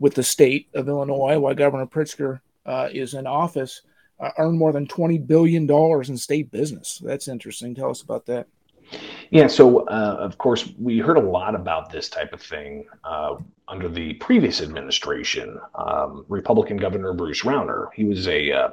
with 0.01 0.15
the 0.15 0.23
state 0.25 0.69
of 0.75 0.89
Illinois, 0.89 1.39
while 1.39 1.55
Governor 1.55 1.87
Pritzker 1.87 2.41
uh, 2.67 2.89
is 2.93 3.15
in 3.15 3.27
office 3.27 3.83
uh, 4.21 4.31
earn 4.39 4.57
more 4.57 4.73
than 4.73 4.87
$20 4.87 5.27
billion 5.27 5.71
in 5.71 6.17
state 6.17 6.51
business. 6.51 7.01
That's 7.03 7.29
interesting. 7.29 7.75
Tell 7.75 7.91
us 7.91 8.03
about 8.03 8.27
that. 8.27 8.47
Yeah, 9.31 9.47
so 9.47 9.87
uh, 9.87 10.17
of 10.19 10.39
course, 10.39 10.69
we 10.79 10.99
heard 10.99 11.17
a 11.17 11.21
lot 11.21 11.55
about 11.55 11.91
this 11.91 12.09
type 12.09 12.33
of 12.33 12.43
thing 12.43 12.87
uh, 13.05 13.37
under 13.69 13.89
the 13.89 14.15
previous 14.15 14.61
administration. 14.61 15.61
Um, 15.75 16.25
Republican 16.29 16.77
Governor 16.77 17.13
Bruce 17.13 17.43
Rauner, 17.43 17.89
he 17.95 18.05
was 18.05 18.27
a 18.27 18.53
uh, 18.53 18.71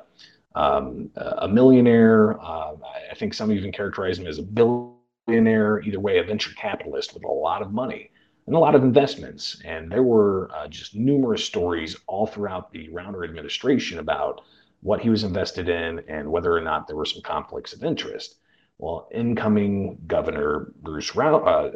um, 0.56 1.12
a 1.16 1.48
millionaire. 1.48 2.40
Uh, 2.42 2.74
I 3.12 3.16
think 3.16 3.34
some 3.34 3.52
even 3.52 3.72
characterize 3.72 4.18
him 4.18 4.26
as 4.26 4.40
a 4.40 4.44
billionaire. 4.44 5.82
Either 5.82 6.00
way, 6.00 6.18
a 6.18 6.24
venture 6.24 6.52
capitalist 6.56 7.14
with 7.14 7.24
a 7.24 7.32
lot 7.32 7.62
of 7.62 7.72
money 7.72 8.10
and 8.48 8.56
a 8.56 8.60
lot 8.60 8.74
of 8.74 8.84
investments. 8.84 9.62
And 9.64 9.92
there 9.92 10.04
were 10.04 10.50
uh, 10.56 10.68
just 10.68 10.96
numerous 10.96 11.44
stories 11.44 11.96
all 12.08 12.26
throughout 12.26 12.72
the 12.72 12.88
Rauner 12.90 13.24
administration 13.24 14.00
about 14.00 14.42
what 14.82 15.02
he 15.02 15.10
was 15.10 15.24
invested 15.24 15.70
in 15.70 16.02
and 16.08 16.32
whether 16.32 16.56
or 16.56 16.62
not 16.62 16.88
there 16.88 16.96
were 16.96 17.06
some 17.06 17.22
conflicts 17.22 17.74
of 17.74 17.84
interest. 17.84 18.36
Well, 18.80 19.10
incoming 19.12 19.98
Governor 20.06 20.72
Bruce 20.82 21.16
Rau- 21.16 21.44
uh, 21.44 21.72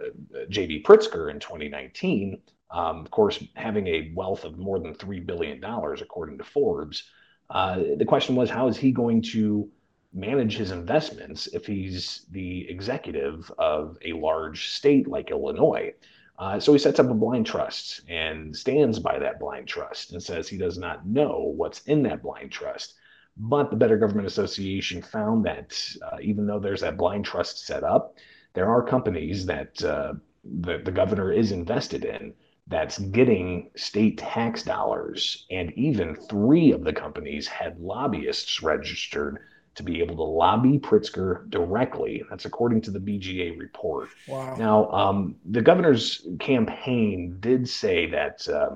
J.B. 0.50 0.84
Pritzker 0.84 1.32
in 1.32 1.40
2019, 1.40 2.42
um, 2.70 3.02
of 3.02 3.12
course, 3.12 3.44
having 3.56 3.88
a 3.88 4.12
wealth 4.16 4.44
of 4.46 4.58
more 4.58 4.80
than 4.80 4.94
$3 4.94 5.26
billion, 5.26 5.64
according 5.64 6.38
to 6.38 6.44
Forbes, 6.44 7.04
uh, 7.50 7.80
the 7.98 8.06
question 8.06 8.36
was 8.36 8.50
how 8.50 8.68
is 8.68 8.78
he 8.78 8.92
going 8.92 9.22
to 9.22 9.70
manage 10.14 10.56
his 10.58 10.72
investments 10.72 11.48
if 11.48 11.66
he's 11.66 12.26
the 12.32 12.70
executive 12.70 13.52
of 13.58 13.98
a 14.06 14.14
large 14.14 14.70
state 14.70 15.08
like 15.08 15.32
Illinois? 15.32 15.94
Uh, 16.38 16.60
so 16.60 16.72
he 16.72 16.80
sets 16.80 17.00
up 17.00 17.10
a 17.10 17.14
blind 17.14 17.46
trust 17.46 18.02
and 18.10 18.56
stands 18.56 19.00
by 19.00 19.20
that 19.20 19.40
blind 19.40 19.68
trust 19.68 20.14
and 20.14 20.24
says 20.24 20.48
he 20.48 20.58
does 20.58 20.78
not 20.78 21.06
know 21.06 21.54
what's 21.56 21.82
in 21.82 22.04
that 22.04 22.24
blind 22.24 22.52
trust. 22.52 22.96
But 23.38 23.70
the 23.70 23.78
Better 23.78 23.98
Government 23.98 24.28
Association 24.28 25.02
found 25.02 25.46
that 25.46 25.80
uh, 26.02 26.18
even 26.22 26.46
though 26.46 26.60
there's 26.60 26.82
that 26.82 26.98
blind 26.98 27.26
trust 27.26 27.66
set 27.66 27.84
up, 27.84 28.16
there 28.54 28.70
are 28.70 28.84
companies 28.84 29.46
that 29.46 29.82
uh, 29.84 30.14
the, 30.44 30.80
the 30.80 30.92
governor 30.92 31.32
is 31.32 31.52
invested 31.52 32.04
in 32.06 32.34
that's 32.68 33.00
getting 33.00 33.70
state 33.76 34.18
tax 34.18 34.64
dollars. 34.64 35.46
And 35.50 35.72
even 35.74 36.16
three 36.16 36.72
of 36.72 36.84
the 36.84 36.94
companies 36.94 37.48
had 37.48 37.80
lobbyists 37.80 38.62
registered 38.62 39.40
to 39.76 39.84
be 39.84 40.00
able 40.02 40.16
to 40.18 40.24
lobby 40.24 40.80
Pritzker 40.80 41.50
directly. 41.50 42.24
That's 42.30 42.46
according 42.46 42.82
to 42.82 42.92
the 42.92 43.00
BGA 43.00 43.58
report. 43.58 44.10
Wow. 44.28 44.56
Now, 44.58 44.92
um, 44.92 45.36
the 45.46 45.62
governor's 45.62 46.28
campaign 46.40 47.38
did 47.40 47.68
say 47.70 48.10
that 48.10 48.48
uh, 48.50 48.76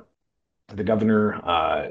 the 0.74 0.84
governor, 0.84 1.36
uh, 1.46 1.88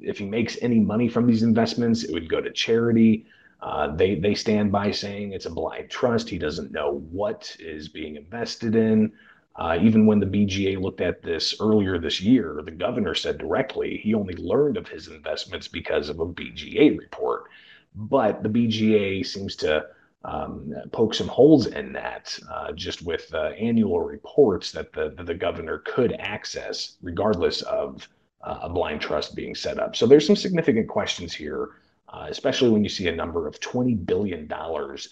if 0.00 0.18
he 0.18 0.26
makes 0.26 0.56
any 0.60 0.80
money 0.80 1.08
from 1.08 1.26
these 1.26 1.42
investments, 1.42 2.04
it 2.04 2.12
would 2.12 2.28
go 2.28 2.40
to 2.40 2.50
charity. 2.50 3.26
Uh, 3.60 3.94
they 3.94 4.14
they 4.16 4.34
stand 4.34 4.70
by 4.72 4.90
saying 4.90 5.32
it's 5.32 5.46
a 5.46 5.50
blind 5.50 5.90
trust. 5.90 6.28
He 6.28 6.38
doesn't 6.38 6.72
know 6.72 7.04
what 7.10 7.56
is 7.58 7.88
being 7.88 8.16
invested 8.16 8.74
in. 8.74 9.12
Uh, 9.56 9.76
even 9.80 10.06
when 10.06 10.20
the 10.20 10.26
BGA 10.26 10.80
looked 10.80 11.00
at 11.00 11.22
this 11.22 11.56
earlier 11.60 11.98
this 11.98 12.20
year, 12.20 12.60
the 12.64 12.70
governor 12.70 13.14
said 13.14 13.38
directly 13.38 13.96
he 13.96 14.14
only 14.14 14.34
learned 14.34 14.76
of 14.76 14.86
his 14.88 15.08
investments 15.08 15.66
because 15.66 16.08
of 16.08 16.20
a 16.20 16.26
BGA 16.26 16.96
report. 16.96 17.44
But 17.96 18.44
the 18.44 18.48
BGA 18.48 19.26
seems 19.26 19.56
to 19.56 19.86
um, 20.24 20.74
poke 20.92 21.14
some 21.14 21.28
holes 21.28 21.66
in 21.66 21.92
that 21.92 22.36
uh, 22.50 22.72
just 22.72 23.02
with 23.02 23.32
uh, 23.34 23.50
annual 23.58 24.00
reports 24.00 24.72
that 24.72 24.92
the, 24.92 25.14
the 25.22 25.34
governor 25.34 25.78
could 25.84 26.14
access 26.18 26.96
regardless 27.02 27.62
of 27.62 28.08
uh, 28.42 28.58
a 28.62 28.68
blind 28.68 29.00
trust 29.00 29.34
being 29.34 29.54
set 29.54 29.78
up. 29.78 29.96
So 29.96 30.06
there's 30.06 30.26
some 30.26 30.36
significant 30.36 30.88
questions 30.88 31.34
here, 31.34 31.70
uh, 32.08 32.26
especially 32.28 32.70
when 32.70 32.82
you 32.82 32.90
see 32.90 33.08
a 33.08 33.14
number 33.14 33.46
of 33.46 33.60
$20 33.60 34.06
billion 34.06 34.50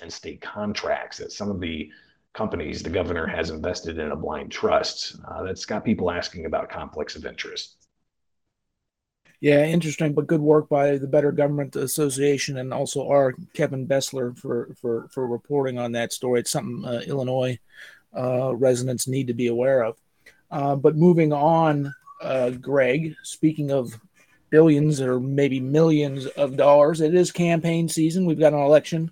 in 0.02 0.10
state 0.10 0.40
contracts 0.40 1.18
that 1.18 1.32
some 1.32 1.50
of 1.50 1.60
the 1.60 1.90
companies 2.32 2.82
the 2.82 2.90
governor 2.90 3.26
has 3.26 3.50
invested 3.50 3.98
in 3.98 4.12
a 4.12 4.16
blind 4.16 4.52
trust. 4.52 5.16
Uh, 5.26 5.42
that's 5.42 5.64
got 5.64 5.84
people 5.84 6.10
asking 6.10 6.46
about 6.46 6.68
conflicts 6.68 7.16
of 7.16 7.24
interest. 7.24 7.85
Yeah, 9.40 9.64
interesting, 9.64 10.14
but 10.14 10.26
good 10.26 10.40
work 10.40 10.68
by 10.68 10.96
the 10.96 11.06
Better 11.06 11.30
Government 11.30 11.76
Association 11.76 12.56
and 12.56 12.72
also 12.72 13.08
our 13.08 13.34
Kevin 13.52 13.86
Bessler 13.86 14.36
for 14.36 14.70
for 14.80 15.08
for 15.12 15.26
reporting 15.26 15.78
on 15.78 15.92
that 15.92 16.12
story. 16.12 16.40
It's 16.40 16.50
something 16.50 16.84
uh, 16.84 17.02
Illinois 17.06 17.58
uh, 18.16 18.54
residents 18.54 19.06
need 19.06 19.26
to 19.26 19.34
be 19.34 19.48
aware 19.48 19.82
of. 19.82 19.96
Uh, 20.50 20.76
but 20.76 20.96
moving 20.96 21.32
on, 21.32 21.94
uh, 22.22 22.50
Greg. 22.50 23.14
Speaking 23.22 23.70
of 23.70 23.98
billions 24.50 25.00
or 25.00 25.20
maybe 25.20 25.60
millions 25.60 26.26
of 26.26 26.56
dollars, 26.56 27.00
it 27.00 27.14
is 27.14 27.30
campaign 27.30 27.88
season. 27.88 28.26
We've 28.26 28.38
got 28.38 28.54
an 28.54 28.60
election 28.60 29.10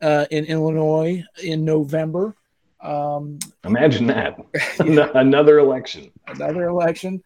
uh, 0.00 0.26
in 0.30 0.46
Illinois 0.46 1.24
in 1.42 1.64
November. 1.64 2.34
Um, 2.80 3.38
Imagine 3.64 4.06
that 4.06 4.38
another 5.14 5.58
election. 5.58 6.10
Another 6.26 6.68
election. 6.68 7.22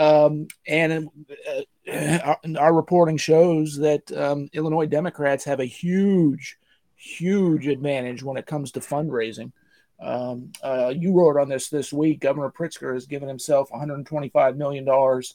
Um, 0.00 0.48
and 0.66 1.10
uh, 1.46 2.18
our, 2.24 2.38
our, 2.58 2.74
reporting 2.74 3.18
shows 3.18 3.76
that 3.76 4.10
um, 4.12 4.48
Illinois 4.54 4.86
Democrats 4.86 5.44
have 5.44 5.60
a 5.60 5.66
huge, 5.66 6.56
huge 6.96 7.66
advantage 7.66 8.22
when 8.22 8.38
it 8.38 8.46
comes 8.46 8.72
to 8.72 8.80
fundraising. 8.80 9.52
Um, 10.00 10.52
uh, 10.62 10.94
you 10.96 11.12
wrote 11.12 11.38
on 11.38 11.50
this 11.50 11.68
this 11.68 11.92
week. 11.92 12.20
Governor 12.20 12.50
Pritzker 12.50 12.94
has 12.94 13.04
given 13.04 13.28
himself 13.28 13.70
125 13.70 14.56
million 14.56 14.86
dollars 14.86 15.34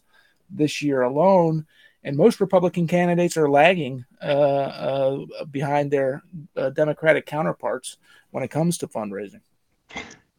this 0.50 0.82
year 0.82 1.04
alone, 1.04 1.68
and 2.04 2.18
most 2.18 2.40
Republican 2.40 2.88
candidates 2.88 3.38
are 3.38 3.50
lagging 3.50 4.04
uh, 4.24 4.26
uh, 4.26 5.46
behind 5.52 5.92
their 5.92 6.24
uh, 6.58 6.72
Democratic 6.72 7.28
counterparts 7.28 7.98
when 8.32 8.44
it 8.44 8.50
comes 8.50 8.80
to 8.80 8.88
fundraising. 8.88 9.42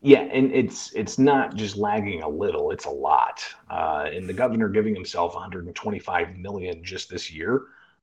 Yeah, 0.06 0.20
and 0.20 0.52
it's 0.52 0.92
it's 0.92 1.18
not 1.18 1.56
just 1.56 1.76
lagging 1.76 2.22
a 2.22 2.28
little; 2.28 2.70
it's 2.70 2.84
a 2.84 2.90
lot. 2.90 3.44
Uh, 3.68 4.08
and 4.12 4.28
the 4.28 4.32
governor 4.32 4.68
giving 4.68 4.94
himself 4.94 5.34
125 5.34 6.36
million 6.36 6.84
just 6.84 7.10
this 7.10 7.28
year, 7.28 7.62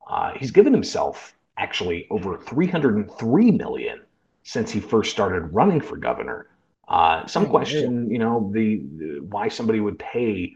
uh, 0.10 0.34
he's 0.36 0.52
given 0.52 0.74
himself 0.74 1.34
actually 1.58 2.06
over 2.10 2.38
303 2.38 3.52
million 3.52 4.02
since 4.44 4.70
he 4.70 4.82
first 4.82 5.12
started 5.12 5.54
running 5.54 5.80
for 5.80 5.96
governor. 5.96 6.50
Uh, 6.89 7.26
some 7.26 7.46
oh, 7.46 7.50
question, 7.50 8.12
you 8.12 8.20
know, 8.20 8.52
the, 8.54 8.82
the, 8.98 9.20
why 9.30 9.48
somebody 9.48 9.80
would 9.80 9.98
pay 9.98 10.54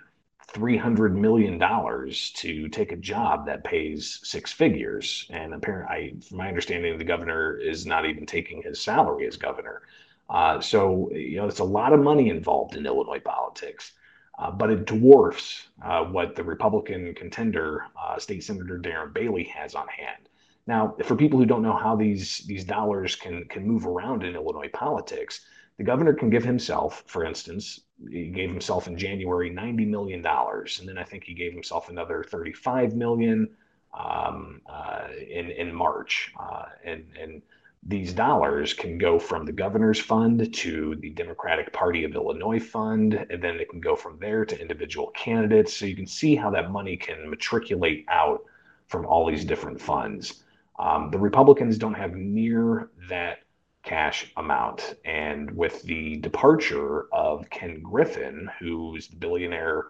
300 0.52 1.16
million 1.16 1.58
dollars 1.58 2.32
to 2.32 2.68
take 2.68 2.92
a 2.92 2.98
job 2.98 3.46
that 3.46 3.64
pays 3.64 4.20
six 4.22 4.52
figures, 4.52 5.26
and 5.30 5.54
apparently, 5.54 5.96
I, 5.96 6.28
from 6.28 6.40
my 6.40 6.50
understanding, 6.50 6.98
the 6.98 7.06
governor 7.06 7.56
is 7.56 7.86
not 7.86 8.06
even 8.06 8.26
taking 8.26 8.62
his 8.62 8.82
salary 8.82 9.26
as 9.28 9.38
governor. 9.38 9.84
Uh, 10.30 10.60
so, 10.60 11.10
you 11.14 11.38
know, 11.38 11.48
it's 11.48 11.60
a 11.60 11.64
lot 11.64 11.94
of 11.94 12.00
money 12.00 12.30
involved 12.30 12.76
in 12.76 12.86
Illinois 12.86 13.20
politics, 13.20 13.94
uh, 14.40 14.52
but 14.52 14.70
it 14.70 14.86
dwarfs 14.86 15.68
uh, 15.82 16.04
what 16.04 16.36
the 16.36 16.44
Republican 16.44 17.14
contender, 17.16 17.86
uh, 18.00 18.20
State 18.20 18.44
Senator 18.44 18.78
Darren 18.78 19.14
Bailey, 19.14 19.46
has 19.46 19.74
on 19.74 19.88
hand. 19.88 20.30
Now, 20.68 20.96
for 21.04 21.16
people 21.16 21.40
who 21.40 21.46
don't 21.46 21.62
know 21.62 21.78
how 21.78 21.96
these 21.96 22.40
these 22.40 22.66
dollars 22.66 23.16
can 23.16 23.46
can 23.46 23.66
move 23.66 23.88
around 23.88 24.24
in 24.24 24.36
Illinois 24.36 24.70
politics, 24.74 25.46
the 25.78 25.84
governor 25.84 26.14
can 26.14 26.30
give 26.30 26.44
himself, 26.44 27.04
for 27.08 27.24
instance, 27.24 27.82
he 28.12 28.28
gave 28.28 28.50
himself 28.50 28.88
in 28.88 28.98
January 28.98 29.50
ninety 29.50 29.86
million 29.86 30.22
dollars, 30.22 30.80
and 30.80 30.90
then 30.90 30.98
I 30.98 31.04
think 31.04 31.24
he 31.24 31.34
gave 31.34 31.54
himself 31.54 31.88
another 31.90 32.22
thirty 32.22 32.52
five 32.52 32.96
million 32.96 33.50
um, 33.98 34.62
uh, 34.68 35.08
in 35.30 35.52
in 35.52 35.74
March, 35.74 36.34
uh, 36.38 36.66
and 36.84 37.06
and 37.20 37.42
these 37.84 38.14
dollars 38.14 38.74
can 38.74 38.98
go 38.98 39.18
from 39.18 39.46
the 39.46 39.52
governor's 39.52 40.00
fund 40.00 40.54
to 40.54 40.96
the 41.00 41.10
Democratic 41.12 41.72
Party 41.72 42.04
of 42.04 42.16
Illinois 42.16 42.60
fund, 42.60 43.14
and 43.30 43.42
then 43.42 43.56
it 43.60 43.70
can 43.70 43.80
go 43.80 43.96
from 43.96 44.20
there 44.20 44.46
to 44.46 44.60
individual 44.60 45.12
candidates. 45.12 45.74
So 45.74 45.86
you 45.86 45.96
can 45.96 46.08
see 46.08 46.36
how 46.36 46.50
that 46.52 46.72
money 46.72 46.98
can 46.98 47.30
matriculate 47.30 48.06
out 48.10 48.44
from 48.88 49.06
all 49.06 49.26
these 49.26 49.46
different 49.46 49.80
funds. 49.80 50.44
Um, 50.80 51.10
the 51.12 51.18
Republicans 51.20 51.78
don't 51.78 51.94
have 51.94 52.14
near 52.14 52.90
that 53.10 53.40
cash 53.84 54.32
amount. 54.36 54.96
And 55.06 55.50
with 55.52 55.82
the 55.84 56.18
departure 56.18 57.08
of 57.14 57.50
Ken 57.50 57.82
Griffin, 57.82 58.50
who's 58.60 59.08
the 59.08 59.16
billionaire 59.16 59.86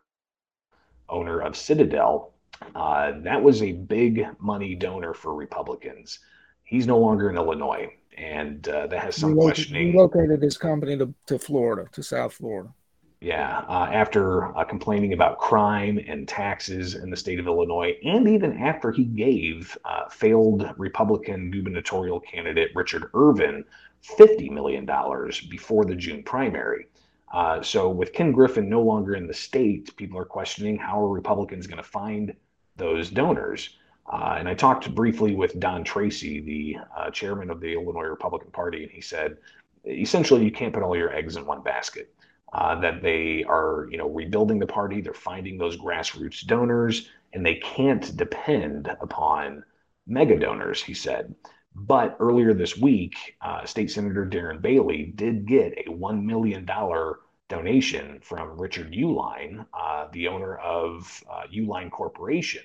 owner 1.09 1.39
of 1.39 1.57
Citadel, 1.57 2.33
uh, 2.75 3.13
that 3.23 3.41
was 3.41 3.61
a 3.63 3.71
big 3.71 4.27
money 4.39 4.75
donor 4.75 5.13
for 5.13 5.33
Republicans. 5.33 6.19
He's 6.67 6.85
no 6.85 6.99
longer 6.99 7.29
in 7.29 7.37
Illinois, 7.37 7.93
and 8.17 8.67
uh, 8.67 8.87
that 8.87 8.99
has 8.99 9.15
some 9.15 9.31
Relocated- 9.31 9.55
questioning. 9.55 9.93
Relocated 9.93 10.41
his 10.41 10.57
company 10.57 10.97
to, 10.97 11.13
to 11.27 11.39
Florida, 11.39 11.89
to 11.93 12.03
South 12.03 12.33
Florida. 12.33 12.73
Yeah, 13.21 13.63
uh, 13.69 13.87
after 13.91 14.55
uh, 14.55 14.63
complaining 14.65 15.13
about 15.13 15.39
crime 15.39 15.97
and 16.07 16.27
taxes 16.27 16.93
in 16.93 17.09
the 17.09 17.17
state 17.17 17.39
of 17.39 17.47
Illinois, 17.47 17.97
and 18.03 18.27
even 18.27 18.57
after 18.57 18.91
he 18.91 19.05
gave 19.05 19.75
uh, 19.85 20.07
failed 20.09 20.69
Republican 20.77 21.49
gubernatorial 21.49 22.19
candidate 22.19 22.69
Richard 22.75 23.09
Irvin 23.15 23.63
$50 24.03 24.51
million 24.51 24.85
before 25.49 25.85
the 25.85 25.95
June 25.95 26.21
primary. 26.21 26.87
Uh, 27.33 27.61
so, 27.61 27.89
with 27.89 28.13
Ken 28.13 28.31
Griffin 28.31 28.69
no 28.69 28.81
longer 28.81 29.15
in 29.15 29.25
the 29.25 29.33
state, 29.33 29.95
people 29.95 30.19
are 30.19 30.25
questioning 30.25 30.77
how 30.77 31.01
are 31.01 31.09
Republicans 31.09 31.65
going 31.65 31.77
to 31.81 31.89
find 31.89 32.33
those 32.75 33.09
donors. 33.09 33.77
Uh, 34.11 34.35
and 34.39 34.47
I 34.47 34.53
talked 34.53 34.93
briefly 34.95 35.35
with 35.35 35.59
Don 35.59 35.83
Tracy, 35.83 36.39
the 36.39 36.77
uh, 36.97 37.11
chairman 37.11 37.49
of 37.49 37.59
the 37.59 37.73
Illinois 37.73 38.05
Republican 38.05 38.51
Party, 38.51 38.83
and 38.83 38.91
he 38.91 39.01
said 39.01 39.37
essentially 39.85 40.43
you 40.43 40.51
can't 40.51 40.73
put 40.73 40.83
all 40.83 40.95
your 40.95 41.13
eggs 41.13 41.35
in 41.35 41.45
one 41.45 41.61
basket 41.61 42.13
uh, 42.53 42.79
that 42.79 43.01
they 43.01 43.43
are, 43.43 43.87
you 43.91 43.97
know, 43.97 44.09
rebuilding 44.09 44.59
the 44.59 44.67
party. 44.67 45.01
They're 45.01 45.13
finding 45.13 45.57
those 45.57 45.77
grassroots 45.77 46.45
donors, 46.45 47.09
and 47.33 47.45
they 47.45 47.55
can't 47.55 48.15
depend 48.15 48.87
upon 49.01 49.63
mega 50.05 50.39
donors. 50.39 50.81
He 50.81 50.93
said. 50.93 51.35
But 51.75 52.17
earlier 52.19 52.55
this 52.55 52.75
week, 52.75 53.37
uh, 53.41 53.65
State 53.65 53.91
Senator 53.91 54.25
Darren 54.25 54.61
Bailey 54.61 55.11
did 55.15 55.45
get 55.45 55.77
a 55.85 55.91
one 55.91 56.25
million 56.25 56.65
dollar 56.65 57.19
donation 57.49 58.19
from 58.21 58.59
Richard 58.59 58.91
Uihlein, 58.93 59.65
uh, 59.73 60.07
the 60.11 60.27
owner 60.27 60.57
of 60.57 61.23
uh, 61.29 61.43
Uline 61.53 61.91
Corporation. 61.91 62.63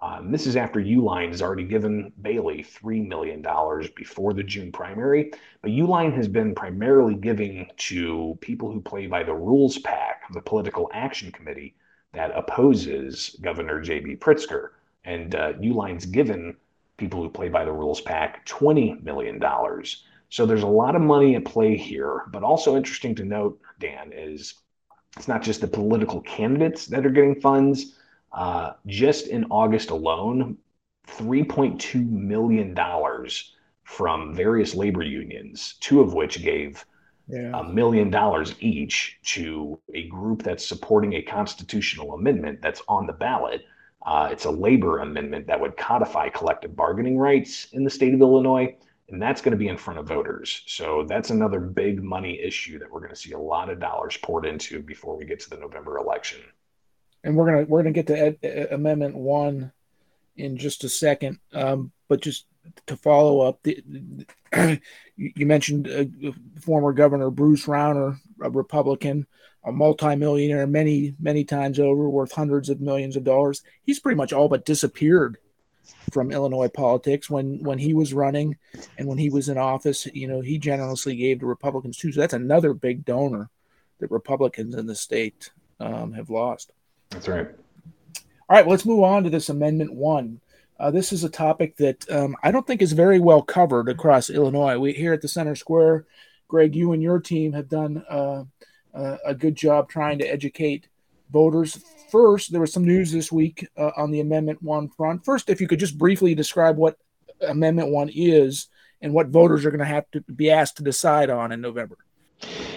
Um, 0.00 0.30
this 0.30 0.46
is 0.46 0.56
after 0.56 0.80
Uihlein 0.80 1.30
has 1.30 1.42
already 1.42 1.64
given 1.64 2.12
Bailey 2.22 2.64
$3 2.64 3.06
million 3.08 3.44
before 3.96 4.32
the 4.32 4.44
June 4.44 4.70
primary. 4.70 5.32
But 5.60 5.72
Uihlein 5.72 6.14
has 6.14 6.28
been 6.28 6.54
primarily 6.54 7.14
giving 7.14 7.68
to 7.76 8.38
people 8.40 8.70
who 8.70 8.80
play 8.80 9.06
by 9.06 9.24
the 9.24 9.34
rules 9.34 9.78
PAC, 9.78 10.22
the 10.32 10.40
political 10.40 10.88
action 10.92 11.32
committee 11.32 11.74
that 12.12 12.30
opposes 12.36 13.36
Governor 13.40 13.80
J.B. 13.80 14.16
Pritzker. 14.16 14.70
And 15.04 15.34
uh, 15.34 15.54
Uihlein's 15.54 16.06
given 16.06 16.56
people 16.96 17.22
who 17.22 17.28
play 17.28 17.48
by 17.48 17.64
the 17.64 17.72
rules 17.72 18.00
PAC 18.00 18.46
$20 18.46 19.02
million. 19.02 19.42
So 20.30 20.46
there's 20.46 20.62
a 20.62 20.66
lot 20.66 20.94
of 20.94 21.02
money 21.02 21.34
at 21.34 21.44
play 21.44 21.76
here. 21.76 22.24
But 22.28 22.44
also 22.44 22.76
interesting 22.76 23.16
to 23.16 23.24
note, 23.24 23.60
Dan, 23.80 24.12
is 24.14 24.54
it's 25.16 25.28
not 25.28 25.42
just 25.42 25.60
the 25.60 25.66
political 25.66 26.20
candidates 26.20 26.86
that 26.86 27.04
are 27.04 27.10
getting 27.10 27.40
funds. 27.40 27.97
Uh, 28.32 28.72
just 28.86 29.26
in 29.28 29.44
August 29.50 29.90
alone, 29.90 30.58
$3.2 31.06 32.08
million 32.08 32.76
from 33.84 34.34
various 34.34 34.74
labor 34.74 35.02
unions, 35.02 35.76
two 35.80 36.00
of 36.00 36.14
which 36.14 36.42
gave 36.42 36.84
a 37.52 37.64
million 37.64 38.10
dollars 38.10 38.54
each 38.60 39.18
to 39.24 39.80
a 39.94 40.06
group 40.08 40.42
that's 40.42 40.66
supporting 40.66 41.14
a 41.14 41.22
constitutional 41.22 42.14
amendment 42.14 42.60
that's 42.62 42.82
on 42.88 43.06
the 43.06 43.12
ballot. 43.12 43.64
Uh, 44.06 44.28
it's 44.30 44.44
a 44.44 44.50
labor 44.50 44.98
amendment 45.00 45.46
that 45.46 45.60
would 45.60 45.76
codify 45.76 46.28
collective 46.28 46.76
bargaining 46.76 47.18
rights 47.18 47.68
in 47.72 47.84
the 47.84 47.90
state 47.90 48.14
of 48.14 48.20
Illinois, 48.20 48.76
and 49.08 49.20
that's 49.20 49.40
going 49.40 49.52
to 49.52 49.58
be 49.58 49.68
in 49.68 49.76
front 49.76 49.98
of 49.98 50.06
voters. 50.06 50.62
So 50.66 51.04
that's 51.08 51.30
another 51.30 51.60
big 51.60 52.02
money 52.02 52.40
issue 52.40 52.78
that 52.78 52.90
we're 52.90 53.00
going 53.00 53.10
to 53.10 53.16
see 53.16 53.32
a 53.32 53.38
lot 53.38 53.70
of 53.70 53.80
dollars 53.80 54.16
poured 54.18 54.46
into 54.46 54.82
before 54.82 55.16
we 55.16 55.24
get 55.24 55.40
to 55.40 55.50
the 55.50 55.56
November 55.56 55.98
election. 55.98 56.40
And 57.24 57.36
we're 57.36 57.46
gonna 57.46 57.64
we're 57.64 57.82
gonna 57.82 57.92
get 57.92 58.06
to 58.08 58.18
ed, 58.18 58.38
uh, 58.44 58.74
amendment 58.74 59.14
one 59.16 59.72
in 60.36 60.56
just 60.56 60.84
a 60.84 60.88
second. 60.88 61.38
Um, 61.52 61.92
but 62.08 62.22
just 62.22 62.46
to 62.86 62.96
follow 62.96 63.40
up, 63.40 63.62
the, 63.62 63.82
you 63.86 64.26
you 65.16 65.46
mentioned 65.46 65.88
uh, 65.88 66.32
former 66.60 66.92
Governor 66.92 67.30
Bruce 67.30 67.66
Rauner, 67.66 68.18
a 68.40 68.50
Republican, 68.50 69.26
a 69.64 69.72
multimillionaire 69.72 70.66
many 70.66 71.14
many 71.20 71.44
times 71.44 71.78
over, 71.78 72.08
worth 72.08 72.32
hundreds 72.32 72.68
of 72.68 72.80
millions 72.80 73.16
of 73.16 73.24
dollars. 73.24 73.62
He's 73.84 74.00
pretty 74.00 74.16
much 74.16 74.32
all 74.32 74.48
but 74.48 74.64
disappeared 74.64 75.38
from 76.12 76.30
Illinois 76.30 76.68
politics 76.68 77.28
when 77.28 77.62
when 77.62 77.78
he 77.78 77.94
was 77.94 78.14
running 78.14 78.56
and 78.96 79.08
when 79.08 79.18
he 79.18 79.30
was 79.30 79.48
in 79.48 79.58
office. 79.58 80.06
You 80.06 80.28
know, 80.28 80.40
he 80.40 80.58
generously 80.58 81.16
gave 81.16 81.40
to 81.40 81.46
Republicans 81.46 81.98
too. 81.98 82.12
So 82.12 82.20
that's 82.20 82.34
another 82.34 82.74
big 82.74 83.04
donor 83.04 83.50
that 83.98 84.10
Republicans 84.10 84.74
in 84.74 84.86
the 84.86 84.94
state 84.94 85.50
um, 85.80 86.12
have 86.12 86.30
lost. 86.30 86.72
That's 87.10 87.28
right. 87.28 87.48
All 88.50 88.56
right, 88.56 88.64
well, 88.64 88.72
let's 88.72 88.86
move 88.86 89.02
on 89.02 89.24
to 89.24 89.30
this 89.30 89.48
Amendment 89.48 89.92
One. 89.92 90.40
Uh, 90.78 90.90
this 90.90 91.12
is 91.12 91.24
a 91.24 91.28
topic 91.28 91.76
that 91.76 92.08
um, 92.10 92.36
I 92.42 92.50
don't 92.50 92.66
think 92.66 92.80
is 92.80 92.92
very 92.92 93.18
well 93.18 93.42
covered 93.42 93.88
across 93.88 94.30
Illinois. 94.30 94.78
We 94.78 94.92
here 94.92 95.12
at 95.12 95.20
the 95.20 95.28
Center 95.28 95.54
Square, 95.54 96.06
Greg, 96.46 96.74
you 96.74 96.92
and 96.92 97.02
your 97.02 97.20
team 97.20 97.52
have 97.52 97.68
done 97.68 98.04
uh, 98.08 98.44
uh, 98.94 99.16
a 99.24 99.34
good 99.34 99.56
job 99.56 99.88
trying 99.88 100.18
to 100.20 100.26
educate 100.26 100.88
voters. 101.30 101.82
First, 102.10 102.52
there 102.52 102.60
was 102.60 102.72
some 102.72 102.86
news 102.86 103.12
this 103.12 103.30
week 103.32 103.66
uh, 103.76 103.90
on 103.96 104.10
the 104.10 104.20
Amendment 104.20 104.62
One 104.62 104.88
front. 104.88 105.24
First, 105.24 105.50
if 105.50 105.60
you 105.60 105.68
could 105.68 105.80
just 105.80 105.98
briefly 105.98 106.34
describe 106.34 106.76
what 106.76 106.96
Amendment 107.40 107.90
One 107.90 108.10
is 108.14 108.68
and 109.02 109.12
what 109.12 109.28
voters 109.28 109.64
are 109.64 109.70
going 109.70 109.80
to 109.80 109.84
have 109.84 110.10
to 110.12 110.20
be 110.20 110.50
asked 110.50 110.76
to 110.78 110.82
decide 110.82 111.28
on 111.28 111.52
in 111.52 111.60
November. 111.60 111.96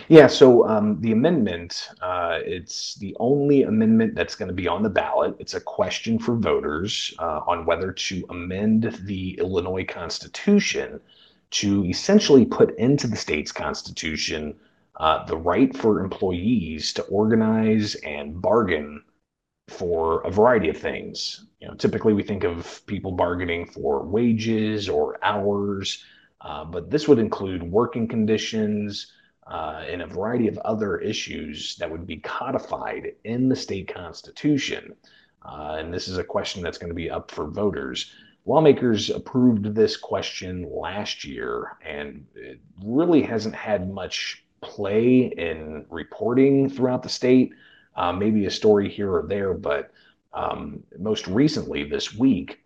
Yeah, 0.07 0.27
so 0.27 0.67
um, 0.67 0.99
the 1.01 1.11
amendment, 1.11 1.89
uh, 2.01 2.39
it's 2.43 2.95
the 2.95 3.15
only 3.19 3.63
amendment 3.63 4.15
that's 4.15 4.35
going 4.35 4.47
to 4.49 4.53
be 4.53 4.67
on 4.67 4.83
the 4.83 4.89
ballot. 4.89 5.35
It's 5.39 5.53
a 5.53 5.61
question 5.61 6.19
for 6.19 6.35
voters 6.35 7.13
uh, 7.19 7.41
on 7.47 7.65
whether 7.65 7.91
to 7.91 8.25
amend 8.29 8.83
the 9.03 9.37
Illinois 9.39 9.85
Constitution 9.85 10.99
to 11.51 11.85
essentially 11.85 12.45
put 12.45 12.77
into 12.77 13.07
the 13.07 13.15
state's 13.15 13.51
constitution 13.51 14.55
uh, 14.97 15.25
the 15.25 15.37
right 15.37 15.75
for 15.75 15.99
employees 15.99 16.93
to 16.93 17.03
organize 17.03 17.95
and 17.95 18.41
bargain 18.41 19.03
for 19.67 20.21
a 20.21 20.31
variety 20.31 20.69
of 20.69 20.77
things. 20.77 21.45
You 21.59 21.67
know, 21.67 21.73
typically 21.75 22.13
we 22.13 22.23
think 22.23 22.43
of 22.43 22.85
people 22.87 23.11
bargaining 23.11 23.65
for 23.67 24.03
wages 24.03 24.89
or 24.89 25.17
hours, 25.23 26.03
uh, 26.41 26.65
but 26.65 26.89
this 26.89 27.07
would 27.07 27.19
include 27.19 27.63
working 27.63 28.07
conditions 28.07 29.11
uh, 29.51 29.83
and 29.85 30.01
a 30.01 30.07
variety 30.07 30.47
of 30.47 30.57
other 30.59 30.97
issues 30.99 31.75
that 31.75 31.91
would 31.91 32.07
be 32.07 32.17
codified 32.17 33.11
in 33.25 33.49
the 33.49 33.55
state 33.55 33.93
constitution. 33.93 34.95
Uh, 35.43 35.75
and 35.77 35.93
this 35.93 36.07
is 36.07 36.17
a 36.17 36.23
question 36.23 36.63
that's 36.63 36.77
going 36.77 36.89
to 36.89 36.95
be 36.95 37.09
up 37.09 37.29
for 37.29 37.47
voters. 37.47 38.13
Lawmakers 38.45 39.09
approved 39.09 39.75
this 39.75 39.97
question 39.97 40.69
last 40.71 41.25
year, 41.25 41.77
and 41.85 42.25
it 42.33 42.61
really 42.81 43.21
hasn't 43.21 43.53
had 43.53 43.91
much 43.91 44.45
play 44.61 45.25
in 45.25 45.85
reporting 45.89 46.69
throughout 46.69 47.03
the 47.03 47.09
state. 47.09 47.51
Uh, 47.97 48.13
maybe 48.13 48.45
a 48.45 48.51
story 48.51 48.89
here 48.89 49.13
or 49.13 49.25
there, 49.27 49.53
but 49.53 49.91
um, 50.33 50.81
most 50.97 51.27
recently 51.27 51.83
this 51.83 52.15
week, 52.15 52.63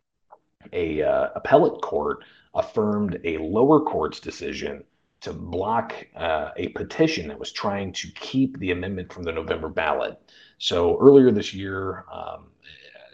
a 0.71 1.01
uh, 1.01 1.29
appellate 1.35 1.81
court 1.81 2.23
affirmed 2.53 3.19
a 3.23 3.39
lower 3.39 3.79
court's 3.79 4.19
decision 4.19 4.83
to 5.21 5.33
block 5.33 5.93
uh, 6.15 6.49
a 6.57 6.69
petition 6.69 7.27
that 7.27 7.39
was 7.39 7.51
trying 7.51 7.91
to 7.93 8.07
keep 8.11 8.57
the 8.59 8.71
amendment 8.71 9.11
from 9.11 9.23
the 9.23 9.31
November 9.31 9.69
ballot. 9.69 10.19
So 10.57 10.99
earlier 10.99 11.31
this 11.31 11.53
year, 11.53 12.05
um, 12.11 12.47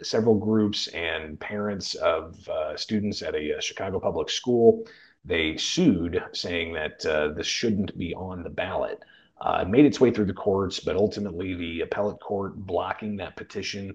several 0.02 0.34
groups 0.34 0.88
and 0.88 1.38
parents 1.38 1.94
of 1.94 2.48
uh, 2.48 2.76
students 2.76 3.22
at 3.22 3.34
a, 3.34 3.58
a, 3.58 3.60
Chicago 3.60 4.00
public 4.00 4.30
school 4.30 4.84
they 5.24 5.56
sued, 5.56 6.22
saying 6.32 6.72
that 6.72 7.06
uh, 7.06 7.28
this 7.28 7.46
shouldn't 7.46 7.96
be 7.96 8.12
on 8.14 8.42
the 8.42 8.50
ballot. 8.50 9.00
Uh, 9.40 9.60
it 9.62 9.68
made 9.68 9.84
its 9.84 10.00
way 10.00 10.10
through 10.10 10.24
the 10.24 10.32
courts, 10.32 10.80
but 10.80 10.96
ultimately 10.96 11.54
the 11.54 11.80
appellate 11.82 12.20
court 12.20 12.56
blocking 12.56 13.16
that 13.16 13.36
petition, 13.36 13.94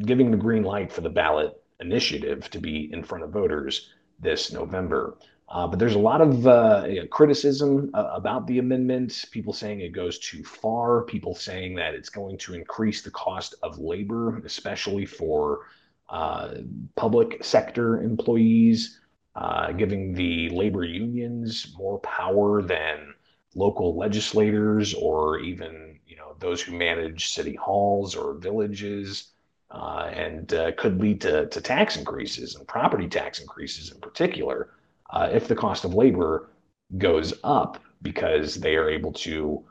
giving 0.00 0.30
the 0.30 0.36
green 0.36 0.62
light 0.62 0.92
for 0.92 1.00
the 1.00 1.08
ballot 1.08 1.52
initiative 1.80 2.50
to 2.50 2.58
be 2.58 2.92
in 2.92 3.02
front 3.02 3.24
of 3.24 3.30
voters 3.30 3.90
this 4.20 4.52
November. 4.52 5.16
Uh, 5.52 5.66
but 5.66 5.78
there's 5.78 5.94
a 5.94 5.98
lot 5.98 6.22
of 6.22 6.46
uh, 6.46 6.86
criticism 7.10 7.90
uh, 7.92 8.08
about 8.14 8.46
the 8.46 8.58
amendment. 8.58 9.26
People 9.32 9.52
saying 9.52 9.80
it 9.80 9.92
goes 9.92 10.18
too 10.18 10.42
far. 10.42 11.02
People 11.02 11.34
saying 11.34 11.74
that 11.74 11.94
it's 11.94 12.08
going 12.08 12.38
to 12.38 12.54
increase 12.54 13.02
the 13.02 13.10
cost 13.10 13.54
of 13.62 13.78
labor, 13.78 14.38
especially 14.46 15.04
for 15.04 15.66
uh, 16.08 16.54
public 16.96 17.44
sector 17.44 18.00
employees, 18.00 18.98
uh, 19.36 19.72
giving 19.72 20.14
the 20.14 20.48
labor 20.48 20.84
unions 20.84 21.74
more 21.76 21.98
power 21.98 22.62
than 22.62 23.12
local 23.54 23.94
legislators 23.94 24.94
or 24.94 25.38
even 25.38 25.98
you 26.06 26.16
know 26.16 26.34
those 26.38 26.62
who 26.62 26.72
manage 26.72 27.28
city 27.28 27.54
halls 27.54 28.16
or 28.16 28.38
villages, 28.38 29.32
uh, 29.70 30.10
and 30.14 30.48
could 30.78 30.98
lead 30.98 31.20
to, 31.20 31.46
to 31.48 31.60
tax 31.60 31.98
increases 31.98 32.54
and 32.54 32.66
property 32.66 33.06
tax 33.06 33.38
increases 33.38 33.92
in 33.92 34.00
particular 34.00 34.70
uh, 35.12 35.28
if 35.32 35.46
the 35.48 35.54
cost 35.54 35.84
of 35.84 35.94
labor 35.94 36.50
goes 36.98 37.34
up 37.44 37.78
because 38.02 38.56
they 38.56 38.76
are 38.76 38.90
able 38.90 39.12
to 39.12 39.64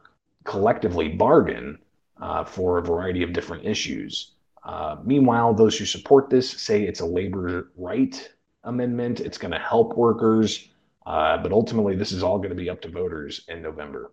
collectively 0.44 1.10
bargain 1.10 1.78
uh, 2.22 2.44
for 2.44 2.78
a 2.78 2.82
variety 2.82 3.24
of 3.24 3.34
different 3.34 3.66
issues. 3.66 4.32
Uh, 4.64 4.98
meanwhile, 5.04 5.54
those 5.54 5.78
who 5.78 5.86
support 5.86 6.30
this 6.30 6.50
say 6.50 6.84
it's 6.84 7.00
a 7.00 7.06
labor 7.06 7.72
right 7.76 8.30
amendment. 8.64 9.20
It's 9.20 9.38
going 9.38 9.52
to 9.52 9.60
help 9.60 9.98
workers, 9.98 10.70
uh, 11.06 11.38
but 11.38 11.52
ultimately, 11.52 11.96
this 11.96 12.12
is 12.12 12.22
all 12.22 12.38
going 12.38 12.50
to 12.50 12.56
be 12.56 12.70
up 12.70 12.82
to 12.82 12.90
voters 12.90 13.44
in 13.48 13.62
November. 13.62 14.12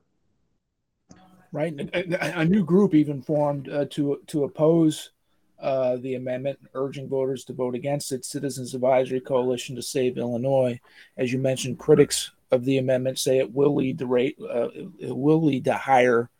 Right, 1.53 1.75
a, 1.95 2.41
a 2.41 2.45
new 2.45 2.64
group 2.64 2.95
even 2.95 3.23
formed 3.23 3.69
uh, 3.69 3.87
to 3.91 4.21
to 4.27 4.45
oppose 4.45 5.11
uh, 5.61 5.97
the 5.97 6.14
amendment, 6.14 6.59
urging 6.75 7.09
voters 7.09 7.44
to 7.44 7.53
vote 7.53 7.75
against 7.75 8.12
it. 8.12 8.25
Citizens 8.25 8.75
Advisory 8.75 9.21
Coalition 9.21 9.75
to 9.77 9.83
Save 9.83 10.18
Illinois, 10.18 10.81
as 11.16 11.33
you 11.33 11.38
mentioned, 11.38 11.79
critics 11.79 12.31
of 12.51 12.64
the 12.64 12.79
amendment 12.79 13.18
say 13.18 13.38
it 13.38 13.53
will 13.53 13.75
lead 13.75 13.99
to 13.99 14.07
rate 14.07 14.38
uh, 14.40 14.68
it 14.99 15.14
will 15.14 15.44
lead 15.44 15.64
to 15.64 15.75
higher 15.75 16.31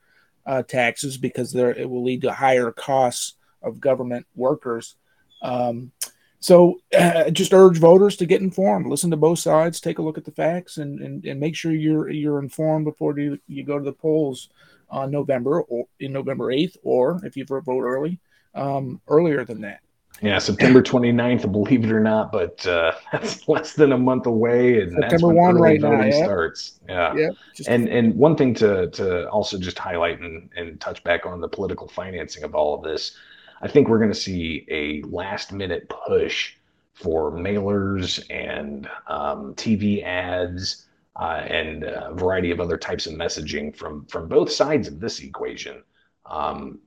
uh, 0.47 0.63
taxes 0.63 1.19
because 1.19 1.53
there 1.53 1.71
it 1.71 1.89
will 1.89 2.03
lead 2.03 2.23
to 2.23 2.33
higher 2.33 2.73
costs 2.73 3.35
of 3.63 3.81
government 3.81 4.27
workers. 4.35 4.97
Um, 5.43 5.93
so 6.41 6.81
uh, 6.97 7.31
just 7.31 7.53
urge 7.53 7.79
voters 7.79 8.17
to 8.17 8.27
get 8.27 8.41
informed, 8.41 8.87
listen 8.87 9.11
to 9.11 9.17
both 9.17 9.41
sides, 9.41 9.81
take 9.81 9.99
a 9.99 10.03
look 10.03 10.19
at 10.19 10.25
the 10.25 10.33
facts, 10.33 10.79
and, 10.79 11.01
and, 11.01 11.25
and 11.25 11.41
make 11.41 11.55
sure 11.55 11.73
you're 11.73 12.09
you're 12.09 12.39
informed 12.39 12.85
before 12.85 13.19
you, 13.19 13.39
you 13.47 13.65
go 13.65 13.79
to 13.79 13.85
the 13.85 13.93
polls 13.93 14.49
on 14.91 15.11
November 15.11 15.61
or 15.63 15.87
in 16.01 16.13
November 16.13 16.47
8th, 16.47 16.77
or 16.83 17.21
if 17.25 17.37
you 17.37 17.45
vote 17.45 17.67
early, 17.69 18.19
um, 18.55 19.01
earlier 19.09 19.45
than 19.45 19.61
that. 19.63 19.81
Yeah, 20.21 20.39
September 20.39 20.83
29th, 20.83 21.51
believe 21.53 21.85
it 21.85 21.93
or 21.93 22.01
not, 22.01 22.33
but 22.33 22.67
uh, 22.67 22.93
that's 23.13 23.49
less 23.49 23.75
than 23.75 23.93
a 23.93 23.99
month 23.99 24.27
away, 24.27 24.81
and 24.81 24.91
September 24.91 25.09
that's 25.11 25.23
when 25.23 25.37
1 25.37 25.57
right 25.57 25.81
now, 25.81 26.03
yeah. 26.03 26.25
starts. 26.25 26.81
Yeah, 26.89 27.15
yeah 27.15 27.31
and 27.69 27.89
and 27.89 28.15
one 28.15 28.37
thing 28.37 28.55
to 28.55 28.91
to 28.91 29.29
also 29.31 29.59
just 29.59 29.79
highlight 29.79 30.21
and, 30.21 30.51
and 30.57 30.81
touch 30.81 31.05
back 31.05 31.25
on 31.25 31.41
the 31.41 31.49
political 31.49 31.87
financing 31.87 32.43
of 32.43 32.55
all 32.55 32.75
of 32.75 32.83
this, 32.83 33.17
I 33.63 33.69
think 33.69 33.89
we're 33.89 33.99
going 33.99 34.13
to 34.13 34.19
see 34.19 34.67
a 34.71 35.03
last 35.03 35.53
minute 35.53 35.89
push 35.89 36.55
for 36.95 37.31
mailers 37.31 38.25
and 38.29 38.89
um, 39.07 39.55
TV 39.55 40.03
ads 40.03 40.87
uh, 41.15 41.45
and 41.47 41.85
a 41.85 42.13
variety 42.15 42.51
of 42.51 42.61
other 42.61 42.77
types 42.77 43.07
of 43.07 43.15
messaging 43.15 43.75
from 43.77 44.05
from 44.07 44.27
both 44.27 44.51
sides 44.51 44.89
of 44.89 44.99
this 44.99 45.21
equation. 45.21 45.83
Um, 46.27 46.81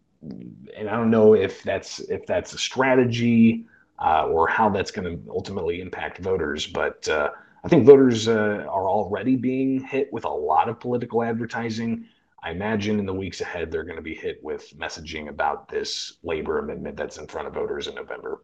I 0.92 0.98
don't 0.98 1.10
know 1.10 1.36
if 1.36 1.64
that's 1.64 2.00
if 2.02 2.26
that's 2.26 2.54
a 2.54 2.58
strategy 2.58 3.66
uh, 3.98 4.26
or 4.26 4.46
how 4.50 4.68
that's 4.68 4.92
going 4.92 5.06
to 5.06 5.32
ultimately 5.32 5.80
impact 5.80 6.18
voters, 6.18 6.68
but 6.68 7.08
uh, 7.08 7.30
I 7.64 7.70
think 7.70 7.86
voters 7.86 8.28
uh, 8.28 8.66
are 8.68 8.90
already 8.90 9.38
being 9.38 9.80
hit 9.80 10.12
with 10.12 10.26
a 10.26 10.30
lot 10.30 10.68
of 10.68 10.82
political 10.82 11.24
advertising. 11.24 12.08
I 12.44 12.52
imagine 12.52 13.00
in 13.00 13.06
the 13.06 13.14
weeks 13.14 13.40
ahead 13.40 13.72
they're 13.72 13.86
going 13.86 13.96
to 13.96 14.02
be 14.02 14.16
hit 14.16 14.44
with 14.44 14.78
messaging 14.78 15.30
about 15.30 15.70
this 15.70 16.18
labor 16.24 16.60
amendment 16.60 16.98
that's 16.98 17.18
in 17.18 17.28
front 17.28 17.48
of 17.48 17.54
voters 17.54 17.88
in 17.88 17.96
November. 17.96 18.44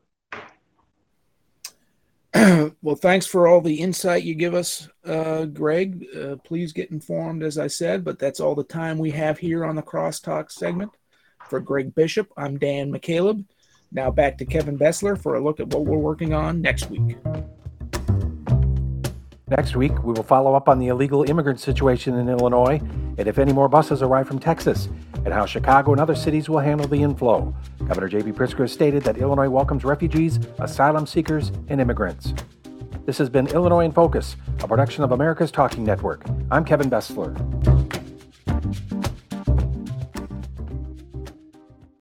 well, 2.81 2.95
thanks 2.95 3.25
for 3.25 3.49
all 3.49 3.59
the 3.59 3.81
insight 3.81 4.23
you 4.23 4.35
give 4.35 4.53
us, 4.53 4.87
uh, 5.05 5.43
Greg. 5.45 6.05
Uh, 6.15 6.37
please 6.45 6.71
get 6.71 6.91
informed, 6.91 7.43
as 7.43 7.57
I 7.57 7.67
said, 7.67 8.05
but 8.05 8.19
that's 8.19 8.39
all 8.39 8.55
the 8.55 8.63
time 8.63 8.99
we 8.99 9.11
have 9.11 9.37
here 9.37 9.65
on 9.65 9.75
the 9.75 9.83
Crosstalk 9.83 10.49
segment. 10.49 10.91
For 11.49 11.59
Greg 11.59 11.95
Bishop, 11.95 12.31
I'm 12.37 12.57
Dan 12.57 12.91
McCaleb. 12.91 13.45
Now 13.91 14.11
back 14.11 14.37
to 14.39 14.45
Kevin 14.45 14.77
Bessler 14.77 15.19
for 15.21 15.35
a 15.35 15.43
look 15.43 15.59
at 15.59 15.67
what 15.67 15.85
we're 15.85 15.97
working 15.97 16.33
on 16.33 16.61
next 16.61 16.89
week. 16.89 17.17
Next 19.49 19.77
week, 19.77 20.03
we 20.03 20.11
will 20.11 20.23
follow 20.23 20.55
up 20.55 20.67
on 20.67 20.77
the 20.77 20.87
illegal 20.87 21.23
immigrant 21.23 21.61
situation 21.61 22.17
in 22.17 22.27
Illinois 22.27 22.81
and 23.17 23.27
if 23.27 23.39
any 23.39 23.53
more 23.53 23.67
buses 23.67 24.01
arrive 24.01 24.27
from 24.27 24.39
Texas, 24.39 24.89
and 25.25 25.33
how 25.33 25.45
Chicago 25.45 25.91
and 25.91 25.99
other 25.99 26.15
cities 26.15 26.49
will 26.49 26.59
handle 26.59 26.87
the 26.87 27.01
inflow. 27.01 27.53
Governor 27.87 28.07
J.B. 28.07 28.31
Pritzker 28.33 28.59
has 28.59 28.71
stated 28.71 29.03
that 29.03 29.17
Illinois 29.17 29.49
welcomes 29.49 29.83
refugees, 29.83 30.39
asylum 30.59 31.07
seekers, 31.07 31.51
and 31.67 31.81
immigrants. 31.81 32.33
This 33.05 33.17
has 33.17 33.29
been 33.29 33.47
Illinois 33.47 33.85
in 33.85 33.91
Focus, 33.91 34.35
a 34.61 34.67
production 34.67 35.03
of 35.03 35.13
America's 35.13 35.49
Talking 35.49 35.83
Network. 35.83 36.25
I'm 36.51 36.63
Kevin 36.63 36.89
Bessler. 36.89 37.33